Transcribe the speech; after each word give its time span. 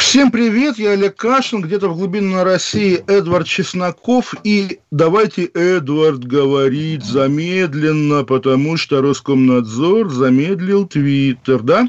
Всем 0.00 0.32
привет, 0.32 0.78
я 0.78 0.92
Олег 0.92 1.14
Кашин, 1.14 1.60
где-то 1.60 1.88
в 1.88 1.96
глубинной 1.96 2.42
России 2.42 3.04
Эдвард 3.06 3.46
Чесноков. 3.46 4.34
И 4.44 4.80
давайте, 4.90 5.44
Эдвард, 5.44 6.24
говорить 6.24 7.04
замедленно, 7.04 8.24
потому 8.24 8.78
что 8.78 9.02
Роскомнадзор 9.02 10.08
замедлил 10.08 10.88
Твиттер, 10.88 11.60
да? 11.60 11.88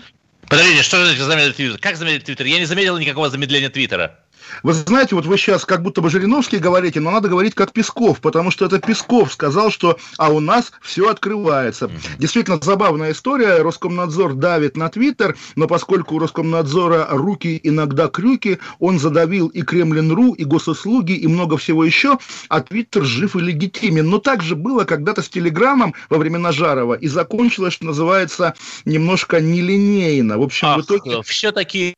Подождите, 0.50 0.84
что 0.84 1.04
значит 1.04 1.24
замедлить 1.24 1.56
Твиттер? 1.56 1.80
Как 1.80 1.96
замедлить 1.96 2.26
Твиттер? 2.26 2.46
Я 2.46 2.60
не 2.60 2.66
заметил 2.66 2.98
никакого 3.00 3.30
замедления 3.30 3.70
Твиттера. 3.70 4.20
Вы 4.64 4.74
знаете, 4.74 5.16
вот 5.16 5.26
вы 5.26 5.38
сейчас 5.38 5.66
как 5.66 5.82
будто 5.82 6.02
бы 6.02 6.10
Жириновский 6.10 6.58
говорите, 6.58 7.00
но 7.00 7.12
надо 7.12 7.30
говорить 7.30 7.56
как 7.56 7.72
Песков, 7.72 8.20
потому 8.20 8.52
что 8.52 8.66
это 8.66 8.80
Песков 8.80 9.34
сказал, 9.34 9.72
что 9.72 9.98
а 10.18 10.30
у 10.30 10.40
нас 10.40 10.72
все 10.82 11.10
открывается. 11.10 11.90
Действительно 12.18 12.60
забавная 12.62 13.12
история. 13.12 13.62
Роскомнадзор 13.62 14.36
давит 14.36 14.78
на 14.78 14.90
Твиттер, 14.90 15.38
но 15.56 15.68
поскольку 15.68 16.16
у 16.16 16.20
Роскомнадзора 16.20 17.08
руки 17.10 17.60
иногда 17.64 18.08
крюки, 18.08 18.60
он 18.80 19.00
задавил 19.00 19.48
и 19.48 19.62
Kremlin.ru, 19.62 20.34
и 20.34 20.44
госуслуги, 20.44 21.14
и 21.14 21.28
много 21.28 21.58
всего 21.58 21.84
еще, 21.84 22.18
а 22.50 22.62
Твиттер 22.62 23.04
жив 23.04 23.36
и 23.36 23.40
легитимен. 23.40 24.10
Но 24.10 24.18
так 24.18 24.44
же 24.44 24.56
было 24.56 24.84
когда-то 24.84 25.22
с 25.22 25.30
Телеграмом 25.30 25.94
во 26.10 26.18
времена 26.18 26.52
Жарова, 26.52 26.94
и 26.94 27.08
закончилось, 27.08 27.74
что 27.74 27.86
называется, 27.86 28.54
немножко 28.86 29.42
нелинейно. 29.42 30.38
В 30.38 30.44
общем, 30.44 30.68
Ах, 30.68 30.78
в 30.78 30.82
итоге... 30.86 31.22
Все-таки 31.24 31.96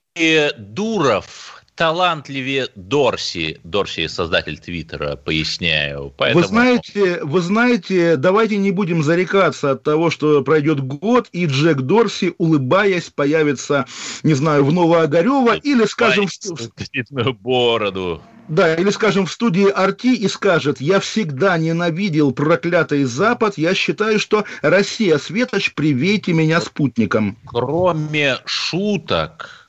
Дуров 0.58 1.53
талантливее 1.76 2.68
Дорси, 2.76 3.60
Дорси 3.64 4.08
создатель 4.08 4.60
Твиттера, 4.60 5.16
поясняю. 5.16 6.14
Поэтому... 6.18 6.42
Вы 6.44 6.48
знаете, 6.48 7.20
вы 7.24 7.42
знаете, 7.42 8.16
давайте 8.16 8.58
не 8.58 8.72
будем 8.72 9.04
зарекаться 9.04 9.72
от 9.72 9.84
того, 9.84 10.10
что 10.10 10.44
пройдет 10.44 10.80
год, 10.82 11.28
и 11.32 11.46
Джек 11.46 11.82
Дорси, 11.82 12.34
улыбаясь, 12.38 13.10
появится, 13.10 13.86
не 14.24 14.34
знаю, 14.34 14.66
в 14.66 14.72
Новоогарево, 14.72 15.56
или, 15.56 15.86
скажем, 15.86 16.28
в... 16.28 17.34
бороду. 17.34 18.22
Да, 18.50 18.76
или, 18.76 18.90
скажем, 18.90 19.26
в 19.26 19.32
студии 19.32 19.70
Арти 19.70 20.14
и 20.16 20.28
скажет, 20.28 20.82
я 20.82 21.00
всегда 21.00 21.58
ненавидел 21.58 22.34
проклятый 22.34 23.06
Запад, 23.06 23.58
я 23.58 23.74
считаю, 23.74 24.20
что 24.20 24.44
Россия, 24.62 25.18
Светоч, 25.18 25.74
привейте 25.74 26.34
меня 26.34 26.60
спутником. 26.60 27.38
Кроме 27.46 28.38
шуток, 28.46 29.63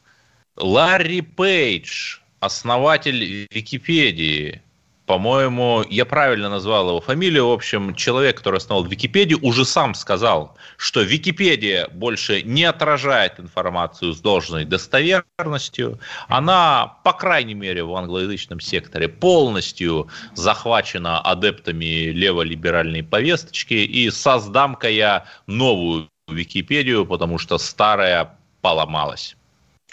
Ларри 0.56 1.20
Пейдж, 1.20 2.19
основатель 2.38 3.48
Википедии, 3.50 4.62
по-моему, 5.06 5.84
я 5.91 6.06
правильно 6.06 6.48
назвал 6.48 6.88
его 6.88 7.00
фамилию. 7.00 7.48
В 7.48 7.52
общем, 7.52 7.94
человек, 7.94 8.38
который 8.38 8.56
основал 8.56 8.84
Википедию, 8.84 9.38
уже 9.42 9.64
сам 9.66 9.94
сказал, 9.94 10.56
что 10.78 11.02
Википедия 11.02 11.88
больше 11.88 12.42
не 12.42 12.64
отражает 12.64 13.38
информацию 13.38 14.14
с 14.14 14.20
должной 14.20 14.64
достоверностью. 14.64 15.98
Она, 16.28 16.98
по 17.05 17.12
крайней 17.12 17.55
мере, 17.55 17.84
в 17.84 17.94
англоязычном 17.94 18.60
секторе 18.60 19.08
полностью 19.08 20.08
захвачена 20.34 21.20
адептами 21.20 22.10
леволиберальной 22.10 23.02
повесточки. 23.02 23.75
И 23.75 24.08
создам-ка 24.10 24.88
я 24.88 25.27
новую 25.47 26.08
Википедию, 26.28 27.05
потому 27.05 27.38
что 27.38 27.58
старая 27.58 28.38
поломалась. 28.62 29.36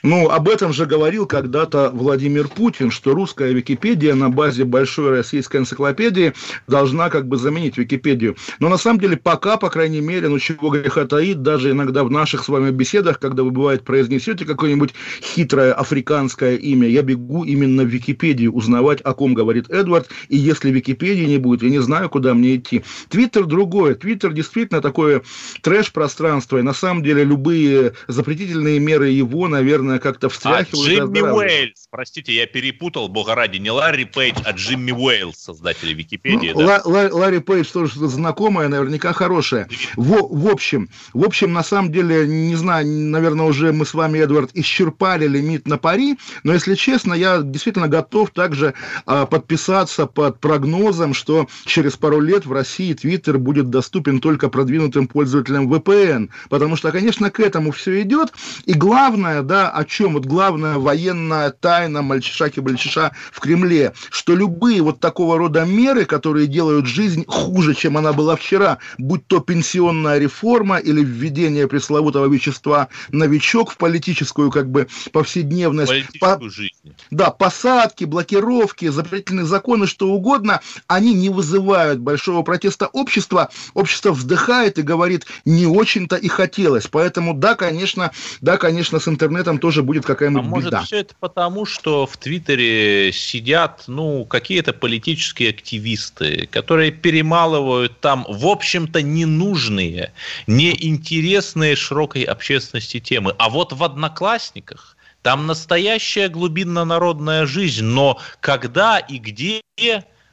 Ну, 0.03 0.29
об 0.29 0.49
этом 0.49 0.73
же 0.73 0.85
говорил 0.85 1.27
когда-то 1.27 1.91
Владимир 1.93 2.47
Путин, 2.47 2.89
что 2.89 3.13
русская 3.13 3.51
Википедия 3.53 4.15
на 4.15 4.29
базе 4.29 4.65
большой 4.65 5.11
российской 5.11 5.57
энциклопедии 5.57 6.33
должна 6.67 7.09
как 7.09 7.27
бы 7.27 7.37
заменить 7.37 7.77
Википедию. 7.77 8.35
Но 8.59 8.69
на 8.69 8.77
самом 8.77 8.99
деле 8.99 9.15
пока, 9.17 9.57
по 9.57 9.69
крайней 9.69 10.01
мере, 10.01 10.27
ну 10.27 10.39
чего 10.39 10.69
греха 10.69 11.05
таит, 11.05 11.43
даже 11.43 11.71
иногда 11.71 12.03
в 12.03 12.09
наших 12.09 12.43
с 12.43 12.47
вами 12.47 12.71
беседах, 12.71 13.19
когда 13.19 13.43
вы, 13.43 13.51
бывает, 13.51 13.83
произнесете 13.83 14.45
какое-нибудь 14.45 14.93
хитрое 15.21 15.73
африканское 15.73 16.55
имя, 16.55 16.87
я 16.87 17.03
бегу 17.03 17.43
именно 17.43 17.83
в 17.83 17.87
Википедию 17.87 18.53
узнавать, 18.53 19.01
о 19.01 19.13
ком 19.13 19.35
говорит 19.35 19.69
Эдвард, 19.69 20.09
и 20.29 20.37
если 20.37 20.71
Википедии 20.71 21.25
не 21.25 21.37
будет, 21.37 21.61
я 21.61 21.69
не 21.69 21.79
знаю, 21.79 22.09
куда 22.09 22.33
мне 22.33 22.55
идти. 22.55 22.83
Твиттер 23.09 23.45
другое. 23.45 23.93
Твиттер 23.95 24.33
действительно 24.33 24.81
такое 24.81 25.21
трэш-пространство, 25.61 26.57
и 26.57 26.63
на 26.63 26.73
самом 26.73 27.03
деле 27.03 27.23
любые 27.23 27.93
запретительные 28.07 28.79
меры 28.79 29.09
его, 29.09 29.47
наверное, 29.47 29.90
наверное, 29.91 29.99
как-то 29.99 30.29
встряхивают. 30.29 30.73
А 30.73 31.05
Джимми 31.05 31.21
Уэйлс, 31.21 31.87
простите, 31.89 32.33
я 32.33 32.47
перепутал, 32.47 33.07
бога 33.07 33.35
ради, 33.35 33.57
не 33.57 33.71
Ларри 33.71 34.05
Пейдж, 34.05 34.37
а 34.45 34.51
Джимми 34.51 34.91
Уэйлс, 34.91 35.37
создатель 35.37 35.93
Википедии. 35.93 36.51
Ну, 36.53 36.65
да? 36.65 36.81
Ла- 36.85 37.09
Ларри 37.11 37.39
Пейдж 37.39 37.67
тоже 37.71 37.91
что-то 37.91 38.07
знакомое, 38.07 38.67
наверняка 38.67 39.13
хорошее. 39.13 39.67
В, 39.95 40.27
в 40.29 40.47
общем, 40.47 40.89
в 41.13 41.23
общем, 41.23 41.53
на 41.53 41.63
самом 41.63 41.91
деле, 41.91 42.27
не 42.27 42.55
знаю, 42.55 42.87
наверное, 42.87 43.45
уже 43.45 43.71
мы 43.71 43.85
с 43.85 43.93
вами, 43.93 44.19
Эдвард, 44.19 44.51
исчерпали 44.53 45.27
лимит 45.27 45.67
на 45.67 45.77
пари, 45.77 46.17
но, 46.43 46.53
если 46.53 46.75
честно, 46.75 47.13
я 47.13 47.41
действительно 47.41 47.87
готов 47.87 48.31
также 48.31 48.73
а, 49.05 49.25
подписаться 49.25 50.05
под 50.05 50.39
прогнозом, 50.39 51.13
что 51.13 51.47
через 51.65 51.97
пару 51.97 52.19
лет 52.19 52.45
в 52.45 52.51
России 52.51 52.93
Твиттер 52.93 53.37
будет 53.37 53.69
доступен 53.69 54.19
только 54.19 54.49
продвинутым 54.49 55.07
пользователям 55.07 55.71
VPN, 55.71 56.29
потому 56.49 56.75
что, 56.75 56.91
конечно, 56.91 57.29
к 57.29 57.39
этому 57.39 57.71
все 57.71 58.01
идет, 58.01 58.33
и 58.65 58.73
главное, 58.73 59.41
да, 59.41 59.69
о 59.81 59.85
чем 59.85 60.13
вот 60.13 60.25
главная 60.25 60.77
военная 60.77 61.49
тайна 61.49 62.03
мальчиша-мальчиша 62.03 63.11
в 63.31 63.39
Кремле, 63.39 63.93
что 64.11 64.35
любые 64.35 64.81
вот 64.83 64.99
такого 64.99 65.39
рода 65.39 65.65
меры, 65.65 66.05
которые 66.05 66.45
делают 66.45 66.85
жизнь 66.85 67.25
хуже, 67.27 67.73
чем 67.73 67.97
она 67.97 68.13
была 68.13 68.35
вчера, 68.35 68.77
будь 68.99 69.25
то 69.25 69.39
пенсионная 69.39 70.19
реформа 70.19 70.77
или 70.77 71.03
введение 71.03 71.67
пресловутого 71.67 72.27
вещества 72.31 72.89
новичок 73.09 73.71
в 73.71 73.77
политическую 73.77 74.51
как 74.51 74.69
бы 74.69 74.87
повседневность, 75.11 75.91
политическую 75.91 76.39
по, 76.39 76.49
жизнь. 76.49 76.75
Да, 77.09 77.31
посадки, 77.31 78.05
блокировки, 78.05 78.87
запретительные 78.87 79.45
законы, 79.45 79.87
что 79.87 80.09
угодно, 80.09 80.61
они 80.85 81.13
не 81.15 81.29
вызывают 81.29 81.99
большого 81.99 82.43
протеста 82.43 82.85
общества. 82.87 83.49
Общество 83.73 84.11
вздыхает 84.11 84.77
и 84.77 84.83
говорит, 84.83 85.25
не 85.45 85.65
очень-то 85.65 86.17
и 86.17 86.27
хотелось. 86.27 86.87
Поэтому, 86.87 87.33
да, 87.33 87.55
конечно, 87.55 88.11
да, 88.41 88.57
конечно, 88.57 88.99
с 88.99 89.07
интернетом 89.07 89.57
тоже 89.57 89.70
тоже 89.71 89.83
будет 89.83 90.05
какая-нибудь 90.05 90.43
а 90.43 90.49
может, 90.49 90.69
беда. 90.69 90.81
все 90.81 90.97
это 90.97 91.15
потому, 91.17 91.65
что 91.65 92.05
в 92.05 92.17
Твиттере 92.17 93.13
сидят, 93.13 93.85
ну, 93.87 94.25
какие-то 94.25 94.73
политические 94.73 95.51
активисты, 95.51 96.49
которые 96.51 96.91
перемалывают 96.91 97.97
там, 98.01 98.25
в 98.27 98.45
общем-то, 98.47 99.01
ненужные, 99.01 100.11
неинтересные 100.45 101.77
широкой 101.77 102.23
общественности 102.23 102.99
темы. 102.99 103.33
А 103.39 103.49
вот 103.49 103.71
в 103.71 103.81
«Одноклассниках» 103.81 104.97
там 105.21 105.47
настоящая 105.47 106.27
глубинно-народная 106.27 107.45
жизнь, 107.45 107.85
но 107.85 108.19
когда 108.41 108.99
и 108.99 109.19
где 109.19 109.61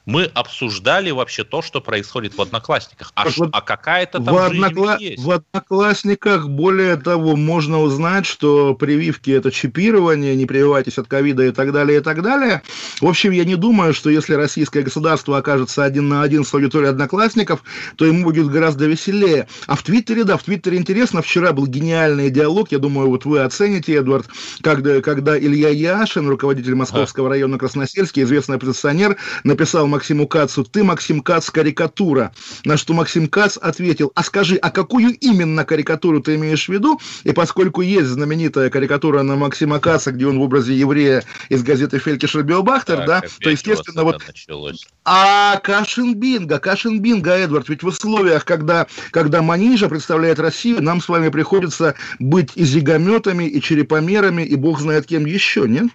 мы 0.08 0.24
обсуждали 0.24 1.10
вообще 1.10 1.44
то, 1.44 1.60
что 1.60 1.82
происходит 1.82 2.34
в 2.34 2.40
Одноклассниках. 2.40 3.12
А, 3.14 3.26
вот 3.36 3.50
а 3.52 3.60
какая-то 3.60 4.20
там 4.22 4.34
в, 4.34 4.38
однокла... 4.38 4.96
есть. 4.98 5.22
в 5.22 5.30
Одноклассниках, 5.30 6.48
более 6.48 6.96
того, 6.96 7.36
можно 7.36 7.78
узнать, 7.82 8.24
что 8.24 8.74
прививки– 8.74 9.30
это 9.32 9.50
чипирование, 9.50 10.34
не 10.34 10.46
прививайтесь 10.46 10.96
от 10.96 11.08
ковида 11.08 11.48
и 11.48 11.50
так 11.50 11.72
далее, 11.72 11.98
и 11.98 12.00
так 12.00 12.22
далее. 12.22 12.62
В 13.02 13.06
общем, 13.06 13.32
я 13.32 13.44
не 13.44 13.56
думаю, 13.56 13.92
что 13.92 14.08
если 14.08 14.32
российское 14.32 14.80
государство 14.80 15.36
окажется 15.36 15.84
один 15.84 16.08
на 16.08 16.22
один 16.22 16.46
с 16.46 16.54
аудиторией 16.54 16.90
Одноклассников, 16.90 17.62
то 17.96 18.06
ему 18.06 18.24
будет 18.24 18.48
гораздо 18.48 18.86
веселее. 18.86 19.46
А 19.66 19.76
в 19.76 19.82
Твиттере, 19.82 20.24
да, 20.24 20.38
в 20.38 20.42
Твиттере 20.42 20.78
интересно. 20.78 21.20
Вчера 21.20 21.52
был 21.52 21.66
гениальный 21.66 22.30
диалог, 22.30 22.72
я 22.72 22.78
думаю, 22.78 23.10
вот 23.10 23.26
вы 23.26 23.40
оцените, 23.40 23.96
Эдвард, 23.96 24.24
когда, 24.62 25.02
когда 25.02 25.38
Илья 25.38 25.68
Яшин, 25.68 26.26
руководитель 26.30 26.76
Московского 26.76 27.26
а. 27.26 27.30
района 27.30 27.58
Красносельский, 27.58 28.22
известный 28.22 28.56
оппозиционер, 28.56 29.18
написал 29.44 29.86
Максиму 29.98 30.28
Кацу, 30.28 30.62
ты, 30.62 30.84
Максим 30.84 31.20
Кац, 31.20 31.50
карикатура. 31.50 32.32
На 32.64 32.76
что 32.76 32.94
Максим 32.94 33.26
Кац 33.26 33.56
ответил, 33.56 34.12
а 34.14 34.22
скажи, 34.22 34.54
а 34.54 34.70
какую 34.70 35.12
именно 35.18 35.64
карикатуру 35.64 36.20
ты 36.20 36.36
имеешь 36.36 36.66
в 36.66 36.68
виду? 36.72 37.00
И 37.24 37.32
поскольку 37.32 37.80
есть 37.80 38.06
знаменитая 38.06 38.70
карикатура 38.70 39.22
на 39.24 39.34
Максима 39.34 39.80
Каца, 39.80 40.12
где 40.12 40.28
он 40.28 40.38
в 40.38 40.42
образе 40.42 40.72
еврея 40.72 41.24
из 41.48 41.64
газеты 41.64 41.98
Фелькишер 41.98 42.44
Биобахтер, 42.44 43.06
да, 43.06 43.22
то, 43.40 43.50
естественно, 43.50 44.04
вот... 44.04 44.22
Началось. 44.24 44.86
А 45.04 45.56
Кашин 45.64 46.14
Бинго, 46.14 46.60
Кашин 46.60 47.00
Бинго, 47.00 47.32
Эдвард, 47.32 47.68
ведь 47.68 47.82
в 47.82 47.88
условиях, 47.88 48.44
когда, 48.44 48.86
когда 49.10 49.42
Манижа 49.42 49.88
представляет 49.88 50.38
Россию, 50.38 50.80
нам 50.80 51.00
с 51.00 51.08
вами 51.08 51.28
приходится 51.28 51.96
быть 52.20 52.52
и 52.54 52.62
зигометами, 52.62 53.48
и 53.48 53.60
черепомерами, 53.60 54.42
и 54.42 54.54
бог 54.54 54.78
знает 54.78 55.06
кем 55.06 55.26
еще, 55.26 55.66
нет? 55.66 55.88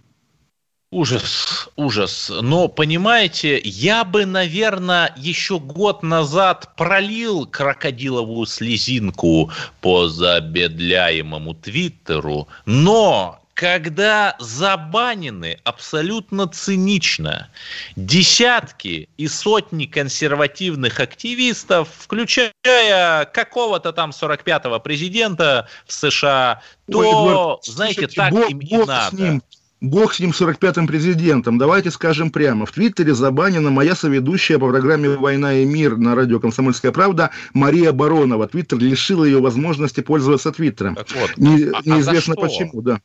Ужас, 0.94 1.70
ужас. 1.76 2.32
Но, 2.42 2.68
понимаете, 2.68 3.60
я 3.64 4.04
бы, 4.04 4.28
наверное, 4.28 5.12
еще 5.18 5.60
год 5.60 6.04
назад 6.04 6.76
пролил 6.76 7.48
крокодиловую 7.48 8.46
слезинку 8.46 9.52
по 9.82 10.08
забедляемому 10.08 11.56
Твиттеру, 11.56 12.48
но 12.68 13.40
когда 13.56 14.36
забанены 14.40 15.58
абсолютно 15.64 16.48
цинично 16.48 17.50
десятки 17.96 19.10
и 19.18 19.28
сотни 19.28 19.86
консервативных 19.86 21.00
активистов, 21.00 21.90
включая 21.98 23.26
какого-то 23.26 23.94
там 23.94 24.12
45-го 24.12 24.80
президента 24.80 25.68
в 25.88 25.94
США, 25.94 26.62
то, 26.92 27.00
Ой, 27.00 27.10
Эдуард, 27.10 27.66
знаете, 27.66 27.94
слушайте, 28.02 28.16
так 28.16 28.32
бог, 28.32 28.50
им 28.52 28.60
и 28.60 28.78
надо. 28.78 29.16
С 29.16 29.20
ним. 29.20 29.44
Бог 29.84 30.14
с 30.14 30.22
ним 30.22 30.30
45-м 30.30 30.88
президентом. 30.88 31.58
Давайте 31.58 31.92
скажем 31.92 32.32
прямо. 32.32 32.66
В 32.66 32.72
Твиттере 32.72 33.14
забанена 33.14 33.70
моя 33.70 33.96
соведущая 33.96 34.58
по 34.58 34.70
программе 34.70 35.10
«Война 35.10 35.56
и 35.56 35.66
мир» 35.66 35.98
на 35.98 36.16
радио 36.16 36.40
«Комсомольская 36.40 36.94
правда» 36.94 37.32
Мария 37.54 37.92
Баронова. 37.92 38.48
Твиттер 38.48 38.80
лишил 38.80 39.26
ее 39.26 39.42
возможности 39.42 40.00
пользоваться 40.00 40.54
Твиттером. 40.54 40.96
Вот. 40.96 41.34
Не, 41.36 41.66
а, 41.66 41.82
а 41.86 41.90
неизвестно 41.90 42.34
а 42.38 42.40
почему, 42.40 42.82
да. 42.82 43.02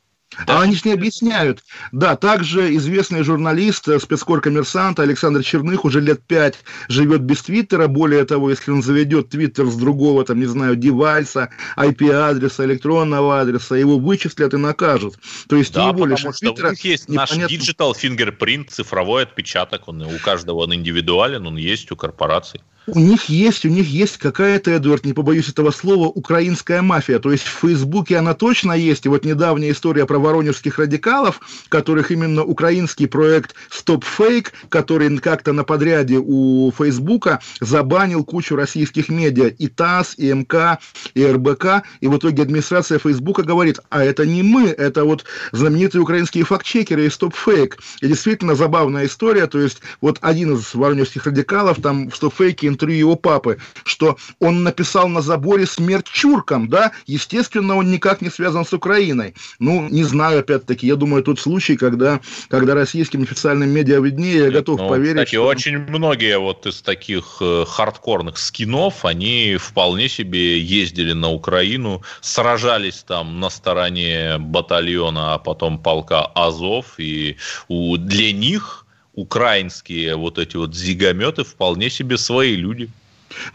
Да. 0.46 0.58
А 0.58 0.62
они 0.62 0.74
же 0.74 0.82
не 0.84 0.92
объясняют. 0.92 1.64
Да, 1.90 2.14
также 2.14 2.74
известный 2.76 3.22
журналист, 3.22 3.88
э, 3.88 3.98
спецкор 3.98 4.42
коммерсанта 4.42 5.02
Александр 5.02 5.42
Черных 5.42 5.86
уже 5.86 6.00
лет 6.00 6.22
пять 6.22 6.58
живет 6.88 7.22
без 7.22 7.42
Твиттера. 7.42 7.86
Более 7.88 8.24
того, 8.24 8.50
если 8.50 8.70
он 8.70 8.82
заведет 8.82 9.30
Твиттер 9.30 9.66
с 9.66 9.74
другого, 9.76 10.24
там, 10.24 10.38
не 10.38 10.46
знаю, 10.46 10.76
девайса, 10.76 11.48
IP-адреса, 11.76 12.64
электронного 12.66 13.40
адреса, 13.40 13.76
его 13.76 13.98
вычислят 13.98 14.52
и 14.52 14.58
накажут. 14.58 15.18
То 15.48 15.56
есть 15.56 15.72
да, 15.72 15.88
его 15.88 16.16
что 16.16 16.32
Твиттера, 16.32 16.68
у 16.68 16.70
них 16.72 16.84
есть 16.84 17.08
непонятно... 17.08 17.42
наш 17.42 17.50
digital 17.50 17.92
fingerprint, 17.94 18.68
цифровой 18.70 19.22
отпечаток, 19.22 19.88
он 19.88 20.02
у 20.02 20.18
каждого 20.18 20.58
он 20.58 20.74
индивидуален, 20.74 21.46
он 21.46 21.56
есть 21.56 21.90
у 21.90 21.96
корпораций. 21.96 22.60
У 22.94 23.00
них 23.00 23.28
есть, 23.28 23.66
у 23.66 23.68
них 23.68 23.86
есть 23.86 24.16
какая-то, 24.16 24.70
Эдвард, 24.70 25.04
не 25.04 25.12
побоюсь 25.12 25.48
этого 25.48 25.70
слова, 25.72 26.06
украинская 26.06 26.80
мафия. 26.80 27.18
То 27.18 27.30
есть 27.30 27.44
в 27.44 27.60
Фейсбуке 27.60 28.16
она 28.16 28.32
точно 28.32 28.72
есть. 28.72 29.04
И 29.04 29.10
вот 29.10 29.26
недавняя 29.26 29.72
история 29.72 30.06
про 30.06 30.18
воронежских 30.18 30.78
радикалов, 30.78 31.40
которых 31.68 32.10
именно 32.10 32.44
украинский 32.44 33.06
проект 33.06 33.54
Stop 33.70 34.04
Fake, 34.18 34.48
который 34.70 35.18
как-то 35.18 35.52
на 35.52 35.64
подряде 35.64 36.18
у 36.18 36.72
Фейсбука 36.78 37.40
забанил 37.60 38.24
кучу 38.24 38.56
российских 38.56 39.10
медиа. 39.10 39.48
И 39.48 39.68
ТАСС, 39.68 40.14
и 40.16 40.32
МК, 40.32 40.78
и 41.12 41.26
РБК. 41.26 41.82
И 42.00 42.06
в 42.06 42.16
итоге 42.16 42.42
администрация 42.42 42.98
Фейсбука 42.98 43.42
говорит, 43.42 43.80
а 43.90 44.02
это 44.02 44.24
не 44.24 44.42
мы, 44.42 44.68
это 44.68 45.04
вот 45.04 45.24
знаменитые 45.52 46.00
украинские 46.00 46.44
фактчекеры 46.44 47.04
и 47.04 47.08
Stop 47.08 47.34
Fake. 47.46 47.74
И 48.00 48.08
действительно 48.08 48.54
забавная 48.54 49.04
история. 49.04 49.46
То 49.46 49.60
есть 49.60 49.82
вот 50.00 50.18
один 50.22 50.54
из 50.54 50.74
воронежских 50.74 51.26
радикалов 51.26 51.82
там 51.82 52.08
в 52.08 52.14
Stop 52.14 52.32
Fake 52.38 52.77
интервью 52.78 52.98
его 52.98 53.16
папы, 53.16 53.58
что 53.84 54.16
он 54.38 54.62
написал 54.62 55.08
на 55.08 55.20
заборе 55.20 55.66
смерть 55.66 56.06
чуркам, 56.06 56.68
да, 56.68 56.92
естественно, 57.06 57.76
он 57.76 57.90
никак 57.90 58.22
не 58.22 58.30
связан 58.30 58.64
с 58.64 58.72
Украиной. 58.72 59.34
Ну, 59.58 59.88
не 59.88 60.04
знаю, 60.04 60.40
опять-таки, 60.40 60.86
я 60.86 60.94
думаю, 60.94 61.24
тот 61.24 61.40
случай, 61.40 61.76
когда, 61.76 62.20
когда 62.48 62.74
российским 62.74 63.22
официальным 63.22 63.70
медиа 63.70 64.00
виднее, 64.00 64.44
я 64.44 64.50
готов 64.50 64.80
ну, 64.80 64.88
поверить. 64.88 65.16
Кстати, 65.16 65.34
что... 65.34 65.46
очень 65.46 65.78
многие 65.78 66.38
вот 66.38 66.66
из 66.66 66.80
таких 66.82 67.38
э, 67.40 67.64
хардкорных 67.66 68.38
скинов, 68.38 69.04
они 69.04 69.56
вполне 69.56 70.08
себе 70.08 70.60
ездили 70.60 71.12
на 71.12 71.30
Украину, 71.30 72.02
сражались 72.20 73.04
там 73.06 73.40
на 73.40 73.50
стороне 73.50 74.36
батальона, 74.38 75.34
а 75.34 75.38
потом 75.38 75.78
полка 75.78 76.24
Азов, 76.26 76.94
и 76.98 77.36
у, 77.66 77.96
для 77.96 78.32
них 78.32 78.86
украинские 79.18 80.16
вот 80.16 80.38
эти 80.38 80.56
вот 80.56 80.74
зигометы 80.74 81.42
вполне 81.42 81.90
себе 81.90 82.16
свои 82.16 82.54
люди. 82.54 82.88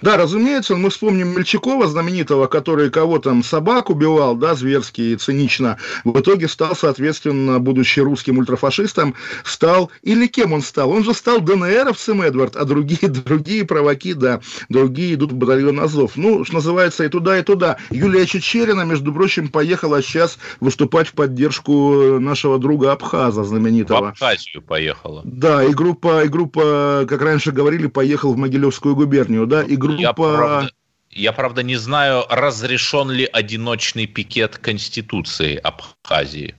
Да, 0.01 0.17
разумеется, 0.17 0.75
мы 0.75 0.89
вспомним 0.89 1.29
Мельчакова, 1.29 1.87
знаменитого, 1.87 2.47
который 2.47 2.89
кого 2.89 3.19
там 3.19 3.43
собак 3.43 3.89
убивал, 3.89 4.35
да, 4.35 4.55
зверски 4.55 5.01
и 5.01 5.15
цинично. 5.15 5.77
В 6.03 6.19
итоге 6.19 6.47
стал, 6.47 6.75
соответственно, 6.75 7.59
будучи 7.59 7.99
русским 7.99 8.37
ультрафашистом, 8.37 9.15
стал, 9.43 9.91
или 10.01 10.27
кем 10.27 10.53
он 10.53 10.61
стал? 10.61 10.91
Он 10.91 11.03
же 11.03 11.13
стал 11.13 11.41
ДНРовцем, 11.41 12.21
Эдвард, 12.21 12.55
а 12.55 12.65
другие, 12.65 13.07
другие 13.09 13.65
провоки, 13.65 14.13
да, 14.13 14.41
другие 14.69 15.15
идут 15.15 15.31
в 15.31 15.35
батальон 15.35 15.79
Азов. 15.79 16.11
Ну, 16.15 16.43
что 16.45 16.55
называется, 16.55 17.03
и 17.03 17.09
туда, 17.09 17.39
и 17.39 17.43
туда. 17.43 17.77
Юлия 17.89 18.25
Чечерина, 18.25 18.81
между 18.81 19.13
прочим, 19.13 19.49
поехала 19.49 20.01
сейчас 20.01 20.37
выступать 20.59 21.07
в 21.07 21.13
поддержку 21.13 22.19
нашего 22.19 22.59
друга 22.59 22.91
Абхаза, 22.91 23.43
знаменитого. 23.43 24.01
В 24.01 24.05
Абхазию 24.09 24.61
поехала. 24.61 25.21
Да, 25.23 25.63
и 25.63 25.73
группа, 25.73 26.23
и 26.23 26.27
группа, 26.27 27.05
как 27.07 27.21
раньше 27.21 27.51
говорили, 27.51 27.87
поехал 27.87 28.33
в 28.33 28.37
Могилевскую 28.37 28.95
губернию, 28.95 29.47
да, 29.47 29.62
и 29.63 29.75
группа... 29.75 30.01
Я, 30.01 30.13
правда, 30.13 30.71
я, 31.11 31.31
правда, 31.31 31.63
не 31.63 31.75
знаю, 31.75 32.23
разрешен 32.29 33.11
ли 33.11 33.29
одиночный 33.31 34.07
пикет 34.07 34.57
Конституции 34.57 35.55
Абхазии. 35.55 36.55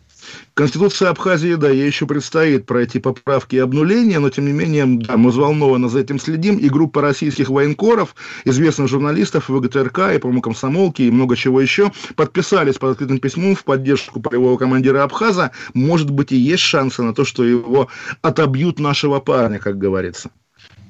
Конституция 0.55 1.11
Абхазии, 1.11 1.55
да, 1.55 1.69
ей 1.69 1.87
еще 1.87 2.07
предстоит 2.07 2.67
пройти 2.67 3.01
поправки 3.01 3.57
и 3.57 3.59
обнуления, 3.59 4.19
но 4.21 4.31
тем 4.31 4.47
не 4.47 4.53
менее, 4.53 4.87
да, 4.87 5.17
мы 5.17 5.31
взволнованно 5.31 5.89
за 5.89 6.01
этим 6.01 6.19
следим. 6.19 6.57
И 6.59 6.69
группа 6.69 7.01
российских 7.01 7.49
военкоров, 7.49 8.15
известных 8.45 8.89
журналистов, 8.89 9.49
ВГТРК 9.49 10.15
и, 10.15 10.19
по-моему, 10.19 10.43
комсомолки 10.43 11.03
и 11.03 11.11
много 11.11 11.37
чего 11.37 11.61
еще, 11.61 11.93
подписались 12.15 12.79
под 12.79 12.93
открытым 12.93 13.19
письмом 13.19 13.57
в 13.57 13.65
поддержку 13.65 14.21
полевого 14.21 14.57
командира 14.57 15.03
Абхаза. 15.03 15.51
Может 15.75 16.11
быть, 16.11 16.33
и 16.33 16.37
есть 16.37 16.63
шансы 16.63 17.03
на 17.03 17.15
то, 17.15 17.25
что 17.25 17.45
его 17.45 17.89
отобьют 18.23 18.79
нашего 18.79 19.21
парня, 19.21 19.59
как 19.59 19.79
говорится. 19.79 20.31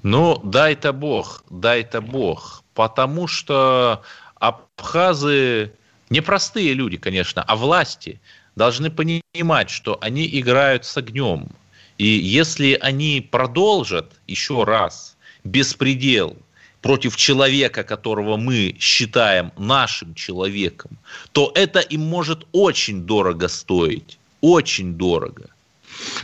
Ну, 0.05 0.39
дай-то 0.45 0.93
бог, 0.93 1.43
дай-то 1.49 2.03
бог. 2.03 2.63
Потому 2.75 3.27
что 3.27 4.03
абхазы 4.35 5.73
непростые 6.11 6.75
люди, 6.75 6.99
конечно, 6.99 7.43
а 7.43 7.57
власти 7.57 8.21
должны 8.55 8.91
понимать, 8.91 9.71
что 9.71 9.97
они 10.03 10.29
играют 10.39 10.85
с 10.85 10.99
огнем. 10.99 11.49
И 11.97 12.07
если 12.07 12.77
они 12.83 13.27
продолжат 13.31 14.13
еще 14.27 14.65
раз 14.65 15.17
беспредел 15.43 16.37
против 16.83 17.17
человека, 17.17 17.83
которого 17.83 18.37
мы 18.37 18.77
считаем 18.79 19.53
нашим 19.57 20.15
человеком, 20.15 20.99
то 21.33 21.51
это 21.55 21.81
им 21.81 22.03
может 22.03 22.47
очень 22.53 23.07
дорого 23.07 23.49
стоить. 23.49 24.19
Очень 24.43 24.99
дорого. 24.99 25.54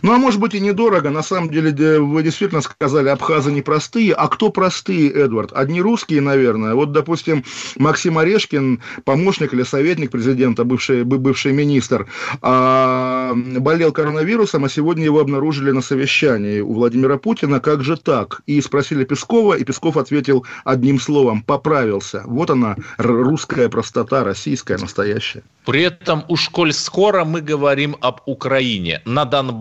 Ну, 0.03 0.13
а 0.13 0.19
может 0.19 0.41
быть 0.41 0.55
и 0.55 0.61
недорого. 0.61 1.11
На 1.11 1.23
самом 1.23 1.51
деле, 1.51 2.01
вы 2.01 2.23
действительно 2.23 2.61
сказали, 2.61 3.09
абхазы 3.09 3.53
непростые. 3.53 4.15
А 4.15 4.29
кто 4.29 4.51
простые, 4.51 5.11
Эдвард? 5.11 5.53
Одни 5.53 5.81
русские, 5.81 6.21
наверное. 6.21 6.75
Вот, 6.75 6.93
допустим, 6.93 7.45
Максим 7.77 8.19
Орешкин, 8.19 8.81
помощник 9.05 9.55
или 9.55 9.63
советник 9.63 10.11
президента, 10.11 10.65
бывший, 10.65 11.05
бывший 11.05 11.53
министр, 11.53 12.07
а, 12.43 13.33
болел 13.35 13.93
коронавирусом, 13.93 14.65
а 14.65 14.69
сегодня 14.69 15.05
его 15.05 15.21
обнаружили 15.21 15.71
на 15.71 15.83
совещании 15.83 16.61
у 16.61 16.75
Владимира 16.75 17.17
Путина. 17.19 17.61
Как 17.61 17.83
же 17.83 17.97
так? 17.97 18.43
И 18.47 18.61
спросили 18.61 19.05
Пескова, 19.05 19.55
и 19.55 19.65
Песков 19.65 19.97
ответил 19.97 20.45
одним 20.65 21.01
словом, 21.01 21.43
поправился. 21.43 22.23
Вот 22.27 22.51
она, 22.51 22.77
русская 22.99 23.69
простота, 23.69 24.25
российская, 24.25 24.79
настоящая. 24.79 25.43
При 25.65 25.83
этом 25.83 26.25
уж 26.29 26.49
коль 26.49 26.73
скоро 26.73 27.25
мы 27.25 27.41
говорим 27.41 27.97
об 28.01 28.21
Украине, 28.27 29.03
на 29.05 29.25
Донбассе 29.25 29.60